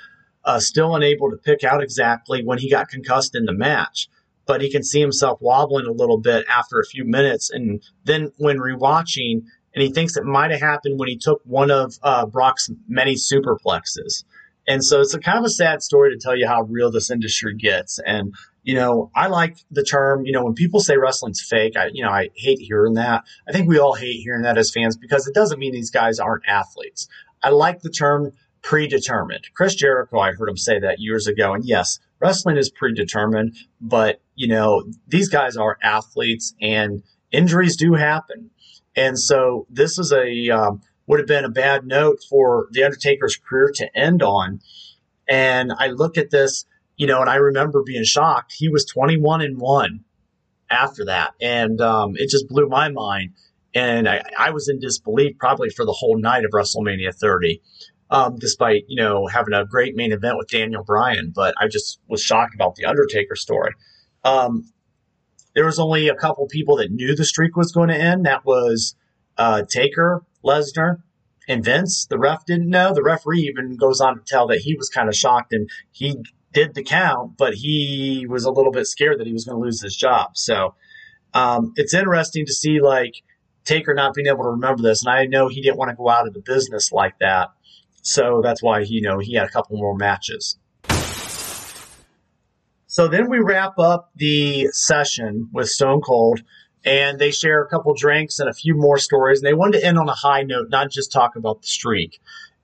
uh, 0.45 0.59
still 0.59 0.97
unable 0.97 1.31
to 1.31 1.37
pick 1.37 1.63
out 1.63 1.81
exactly 1.81 2.43
when 2.45 2.59
he 2.59 2.69
got 2.69 2.89
concussed 2.89 3.37
in 3.37 3.45
the 3.45 3.53
match. 3.53 4.09
but 4.47 4.63
he 4.63 4.71
can 4.71 4.83
see 4.83 4.99
himself 4.99 5.39
wobbling 5.43 5.87
a 5.87 5.93
little 5.93 6.19
bit 6.19 6.47
after 6.49 6.81
a 6.81 6.87
few 6.87 7.05
minutes. 7.05 7.51
And 7.51 7.83
then 8.05 8.33
when 8.39 8.57
rewatching, 8.59 9.43
and 9.75 9.83
he 9.83 9.91
thinks 9.91 10.17
it 10.17 10.25
might 10.25 10.51
have 10.51 10.61
happened 10.61 10.99
when 10.99 11.09
he 11.09 11.17
took 11.17 11.41
one 11.45 11.71
of 11.71 11.95
uh, 12.03 12.27
Brock's 12.27 12.71
many 12.89 13.15
superplexes. 13.15 14.25
And 14.67 14.85
so 14.85 15.01
it's 15.01 15.15
a 15.15 15.19
kind 15.19 15.39
of 15.39 15.45
a 15.45 15.51
sad 15.51 15.83
story 15.83 16.11
to 16.11 16.19
tell 16.19 16.37
you 16.37 16.47
how 16.47 16.63
real 16.63 16.91
this 16.91 17.11
industry 17.11 17.55
gets. 17.55 17.99
And, 18.05 18.35
you 18.63 18.75
know, 18.75 19.11
I 19.15 19.29
like 19.29 19.57
the 19.71 19.83
term, 19.83 20.27
you 20.27 20.33
know, 20.33 20.45
when 20.45 20.55
people 20.55 20.81
say 20.81 20.99
wrestling's 20.99 21.41
fake, 21.41 21.75
I, 21.75 21.89
you 21.93 22.05
know, 22.05 22.11
I 22.11 22.29
hate 22.35 22.59
hearing 22.59 22.95
that. 22.95 23.25
I 23.49 23.53
think 23.53 23.67
we 23.67 23.79
all 23.79 23.95
hate 23.95 24.21
hearing 24.21 24.43
that 24.43 24.59
as 24.59 24.71
fans 24.71 24.97
because 24.97 25.27
it 25.27 25.35
doesn't 25.35 25.59
mean 25.59 25.73
these 25.73 25.91
guys 25.91 26.19
aren't 26.19 26.47
athletes. 26.47 27.09
I 27.43 27.49
like 27.49 27.81
the 27.81 27.91
term 27.91 28.33
predetermined. 28.63 29.49
Chris 29.55 29.75
Jericho, 29.75 30.19
I 30.19 30.33
heard 30.33 30.51
him 30.51 30.59
say 30.59 30.79
that 30.81 31.01
years 31.01 31.27
ago. 31.27 31.55
And 31.55 31.65
yes, 31.65 31.99
wrestling 32.21 32.59
is 32.59 32.69
predetermined, 32.69 33.57
but, 33.81 34.21
you 34.35 34.49
know, 34.49 34.85
these 35.07 35.31
guys 35.31 35.57
are 35.57 35.79
athletes 35.83 36.55
and 36.61 37.03
injuries 37.33 37.77
do 37.77 37.95
happen. 37.95 38.51
And 38.99 39.17
so 39.17 39.65
this 39.71 39.97
is 39.97 40.13
a, 40.13 40.51
um, 40.51 40.83
would 41.07 41.21
have 41.21 41.29
been 41.29 41.45
a 41.45 41.51
bad 41.51 41.87
note 41.87 42.19
for 42.29 42.67
the 42.73 42.83
Undertaker's 42.83 43.37
career 43.37 43.71
to 43.77 43.97
end 43.97 44.25
on. 44.25 44.61
And 45.29 45.73
I 45.79 45.87
look 45.87 46.19
at 46.19 46.31
this, 46.31 46.67
you 46.97 47.07
know, 47.07 47.21
and 47.21 47.31
I 47.31 47.37
remember 47.37 47.85
being 47.85 48.03
shocked. 48.03 48.55
He 48.57 48.69
was 48.69 48.85
21 48.87 49.41
and 49.41 49.57
1 49.57 50.01
after 50.69 51.05
that. 51.05 51.35
And 51.41 51.81
um, 51.81 52.17
it 52.17 52.29
just 52.29 52.49
blew 52.49 52.69
my 52.69 52.89
mind. 52.89 53.35
And 53.73 54.09
I, 54.09 54.25
I, 54.37 54.51
was 54.51 54.69
in 54.69 54.81
disbelief 54.81 55.39
probably 55.39 55.71
for 55.71 55.85
the 55.85 55.93
whole 55.93 56.19
night 56.19 56.45
of 56.45 56.51
WrestleMania 56.51 57.15
30, 57.15 57.63
um, 58.11 58.37
despite, 58.37 58.83
you 58.89 59.01
know, 59.01 59.29
having 59.29 59.55
a 59.55 59.65
great 59.65 59.95
main 59.95 60.11
event 60.11 60.39
with 60.39 60.49
Daniel 60.49 60.83
Bryan. 60.83 61.33
But 61.33 61.55
I 61.61 61.69
just 61.69 62.01
was 62.09 62.21
shocked 62.21 62.55
about 62.55 62.75
the 62.75 62.87
Undertaker 62.87 63.37
story. 63.37 63.75
Um, 64.25 64.65
there 65.55 65.67
was 65.67 65.79
only 65.79 66.09
a 66.09 66.15
couple 66.15 66.47
people 66.47 66.77
that 66.77 66.91
knew 66.91 67.15
the 67.15 67.25
streak 67.25 67.57
was 67.57 67.73
going 67.73 67.89
to 67.89 67.97
end. 67.97 68.27
That 68.27 68.45
was 68.45 68.95
uh, 69.37 69.63
Taker 69.69 70.25
Lesnar, 70.45 71.03
and 71.49 71.65
Vince. 71.65 72.07
The 72.07 72.19
ref 72.19 72.45
didn't 72.45 72.69
know. 72.69 72.93
The 72.93 73.03
referee 73.03 73.41
even 73.41 73.77
goes 73.77 74.01
on 74.01 74.17
to 74.19 74.25
tell 74.25 74.47
that 74.49 74.59
he 74.59 74.75
was 74.75 74.91
kind 74.91 75.09
of 75.09 75.17
shocked 75.17 75.53
and 75.53 75.69
he 75.91 76.23
did 76.53 76.75
the 76.75 76.83
count, 76.83 77.37
but 77.37 77.55
he 77.55 78.27
was 78.29 78.45
a 78.45 78.51
little 78.51 78.73
bit 78.73 78.87
scared 78.87 79.19
that 79.19 79.27
he 79.27 79.33
was 79.33 79.45
going 79.45 79.57
to 79.57 79.65
lose 79.65 79.83
his 79.83 79.97
job. 79.97 80.37
So 80.37 80.75
um, 81.35 81.73
it's 81.77 81.95
interesting 81.95 82.47
to 82.47 82.53
see 82.53 82.81
like 82.81 83.15
Taker 83.65 83.95
not 83.95 84.15
being 84.15 84.29
able 84.29 84.45
to 84.45 84.51
remember 84.51 84.83
this, 84.83 85.05
and 85.05 85.13
I 85.13 85.27
know 85.27 85.49
he 85.49 85.61
didn't 85.61 85.77
want 85.77 85.91
to 85.91 85.97
go 85.97 86.09
out 86.09 86.27
of 86.27 86.35
the 86.35 86.41
business 86.41 86.93
like 86.93 87.19
that. 87.21 87.49
So 88.03 88.41
that's 88.43 88.63
why 88.63 88.81
you 88.81 89.03
know 89.03 89.19
he 89.19 89.35
had 89.35 89.47
a 89.47 89.51
couple 89.51 89.77
more 89.77 89.97
matches. 89.97 90.57
So 92.89 93.07
then 93.07 93.29
we 93.29 93.39
wrap 93.39 93.79
up 93.79 94.11
the 94.17 94.69
session 94.73 95.51
with 95.53 95.69
Stone 95.69 96.01
Cold 96.01 96.41
and 96.85 97.19
they 97.19 97.31
share 97.31 97.63
a 97.63 97.69
couple 97.69 97.95
drinks 97.95 98.39
and 98.39 98.49
a 98.49 98.55
few 98.55 98.75
more 98.75 98.97
stories. 98.97 99.41
And 99.41 99.47
they 99.47 99.55
wanted 99.55 99.81
to 99.81 99.87
end 99.87 99.99
on 99.99 100.09
a 100.09 100.15
high 100.15 100.43
note, 100.43 100.71
not 100.71 100.91
just 100.91 101.13
talk 101.13 101.37
about 101.37 101.61
the 101.61 101.69
streak. 101.69 102.19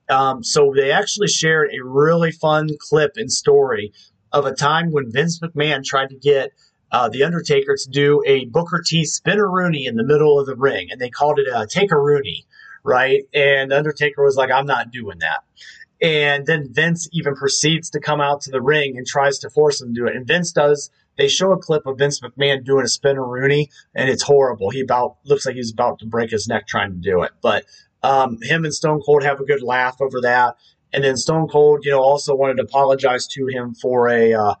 Um, 0.09 0.43
so 0.43 0.73
they 0.75 0.91
actually 0.91 1.27
shared 1.27 1.69
a 1.71 1.83
really 1.83 2.31
fun 2.31 2.69
clip 2.79 3.13
and 3.17 3.31
story 3.31 3.93
of 4.31 4.47
a 4.47 4.53
time 4.53 4.91
when 4.91 5.11
Vince 5.11 5.39
McMahon 5.39 5.83
tried 5.83 6.09
to 6.09 6.15
get 6.15 6.51
uh, 6.91 7.07
the 7.07 7.23
Undertaker 7.23 7.75
to 7.75 7.89
do 7.89 8.23
a 8.25 8.45
Booker 8.45 8.81
T 8.83 9.03
Spinaroonie 9.03 9.87
in 9.87 9.95
the 9.95 10.03
middle 10.03 10.39
of 10.39 10.47
the 10.47 10.55
ring, 10.55 10.87
and 10.91 10.99
they 10.99 11.09
called 11.09 11.39
it 11.39 11.47
a 11.47 11.67
take 11.67 11.91
a 11.91 11.99
Rooney, 11.99 12.45
right? 12.83 13.23
And 13.33 13.73
Undertaker 13.73 14.23
was 14.23 14.35
like, 14.35 14.51
"I'm 14.51 14.67
not 14.67 14.91
doing 14.91 15.19
that." 15.19 15.43
And 16.01 16.45
then 16.45 16.67
Vince 16.71 17.07
even 17.13 17.35
proceeds 17.35 17.89
to 17.91 17.99
come 17.99 18.19
out 18.19 18.41
to 18.41 18.51
the 18.51 18.61
ring 18.61 18.97
and 18.97 19.07
tries 19.07 19.39
to 19.39 19.49
force 19.49 19.81
him 19.81 19.93
to 19.93 20.01
do 20.01 20.07
it. 20.07 20.15
And 20.15 20.27
Vince 20.27 20.51
does 20.51 20.91
they 21.17 21.27
show 21.27 21.51
a 21.51 21.57
clip 21.57 21.85
of 21.85 21.97
Vince 21.97 22.19
McMahon 22.19 22.63
doing 22.63 22.83
a 22.83 22.87
Spinaroonie, 22.87 23.69
and 23.93 24.09
it's 24.09 24.23
horrible. 24.23 24.69
He 24.69 24.81
about 24.81 25.17
looks 25.23 25.45
like 25.45 25.55
he's 25.55 25.71
about 25.71 25.99
to 25.99 26.05
break 26.05 26.31
his 26.31 26.47
neck 26.47 26.67
trying 26.67 26.91
to 26.91 26.97
do 26.97 27.23
it. 27.23 27.31
But 27.41 27.65
um, 28.03 28.37
him 28.41 28.65
and 28.65 28.73
Stone 28.73 29.01
Cold 29.05 29.23
have 29.23 29.39
a 29.39 29.45
good 29.45 29.63
laugh 29.63 29.97
over 30.01 30.21
that. 30.21 30.57
And 30.93 31.03
then 31.03 31.17
Stone 31.17 31.47
Cold, 31.47 31.83
you 31.83 31.91
know, 31.91 32.01
also 32.01 32.35
wanted 32.35 32.57
to 32.57 32.63
apologize 32.63 33.27
to 33.27 33.47
him 33.47 33.73
for 33.73 34.09
a 34.09 34.33
uh, 34.33 34.55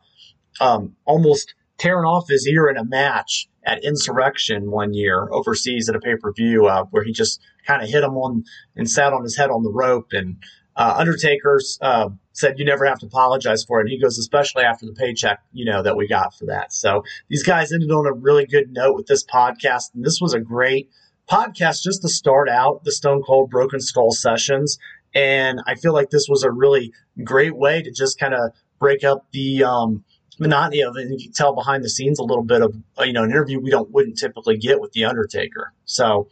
um, 0.59 0.95
almost 1.05 1.53
tearing 1.77 2.05
off 2.05 2.27
his 2.27 2.47
ear 2.47 2.67
in 2.67 2.77
a 2.77 2.85
match 2.85 3.47
at 3.65 3.83
Insurrextion 3.83 4.69
one 4.69 4.93
year 4.93 5.27
overseas 5.31 5.89
at 5.89 5.95
a 5.95 5.99
pay 5.99 6.15
per 6.15 6.31
view, 6.31 6.67
uh, 6.67 6.85
where 6.85 7.03
he 7.03 7.11
just 7.11 7.41
kind 7.67 7.83
of 7.83 7.89
hit 7.89 8.03
him 8.03 8.15
on 8.15 8.43
and 8.75 8.89
sat 8.89 9.13
on 9.13 9.23
his 9.23 9.37
head 9.37 9.49
on 9.49 9.63
the 9.63 9.71
rope. 9.71 10.09
And 10.11 10.37
uh, 10.75 10.95
Undertaker's 10.97 11.79
uh, 11.81 12.09
said 12.33 12.59
you 12.59 12.65
never 12.65 12.85
have 12.85 12.99
to 12.99 13.05
apologize 13.05 13.63
for 13.63 13.79
it. 13.79 13.83
And 13.83 13.89
he 13.89 13.99
goes, 13.99 14.17
especially 14.17 14.63
after 14.63 14.85
the 14.85 14.93
paycheck, 14.93 15.39
you 15.53 15.65
know, 15.65 15.81
that 15.81 15.95
we 15.95 16.07
got 16.07 16.35
for 16.37 16.45
that. 16.47 16.73
So 16.73 17.03
these 17.29 17.43
guys 17.43 17.71
ended 17.71 17.91
on 17.91 18.05
a 18.05 18.11
really 18.11 18.45
good 18.45 18.71
note 18.71 18.95
with 18.95 19.07
this 19.07 19.23
podcast. 19.23 19.93
And 19.93 20.03
this 20.03 20.19
was 20.19 20.33
a 20.33 20.39
great 20.39 20.89
podcast 21.29 21.81
just 21.81 22.01
to 22.01 22.09
start 22.09 22.49
out 22.49 22.83
the 22.83 22.91
Stone 22.91 23.23
Cold 23.23 23.49
Broken 23.49 23.79
Skull 23.79 24.11
sessions. 24.11 24.77
And 25.13 25.61
I 25.65 25.75
feel 25.75 25.93
like 25.93 26.09
this 26.09 26.27
was 26.27 26.43
a 26.43 26.51
really 26.51 26.91
great 27.23 27.55
way 27.55 27.81
to 27.81 27.91
just 27.91 28.19
kind 28.19 28.33
of 28.33 28.51
break 28.79 29.05
up 29.05 29.25
the 29.31 29.63
um, 29.63 30.03
monotony 30.39 30.83
of 30.83 30.97
it. 30.97 31.03
And 31.03 31.11
you 31.11 31.27
can 31.27 31.33
tell 31.33 31.55
behind 31.55 31.85
the 31.85 31.89
scenes 31.89 32.19
a 32.19 32.23
little 32.23 32.43
bit 32.43 32.61
of, 32.61 32.75
you 32.99 33.13
know, 33.13 33.23
an 33.23 33.31
interview 33.31 33.61
we 33.61 33.69
don't 33.69 33.89
wouldn't 33.91 34.17
typically 34.17 34.57
get 34.57 34.81
with 34.81 34.91
The 34.91 35.05
Undertaker. 35.05 35.71
So, 35.85 36.27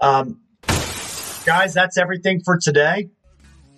um, 0.00 0.40
guys, 1.44 1.74
that's 1.74 1.98
everything 1.98 2.42
for 2.44 2.58
today. 2.58 3.10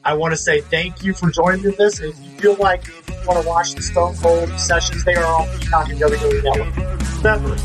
I 0.06 0.14
want 0.14 0.32
to 0.32 0.36
say 0.36 0.60
thank 0.60 1.02
you 1.02 1.14
for 1.14 1.30
joining 1.30 1.62
me. 1.62 1.70
this. 1.70 1.98
If 2.00 2.18
you 2.20 2.30
feel 2.38 2.56
like 2.56 2.86
you 2.86 3.14
want 3.26 3.42
to 3.42 3.48
watch 3.48 3.72
the 3.74 3.82
Stone 3.82 4.16
Cold 4.16 4.50
sessions, 4.60 5.02
they 5.04 5.14
are 5.14 5.24
on 5.24 5.48
Peacock 5.58 5.88
and 5.88 5.98
WWE 5.98 6.44
Network. 6.44 6.76
Remember, 7.16 7.56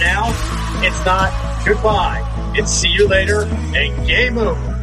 now 0.00 0.30
it's 0.82 1.04
not 1.06 1.64
goodbye. 1.64 2.52
It's 2.56 2.72
see 2.72 2.88
you 2.88 3.06
later 3.06 3.44
and 3.44 4.06
game 4.06 4.38
over. 4.38 4.73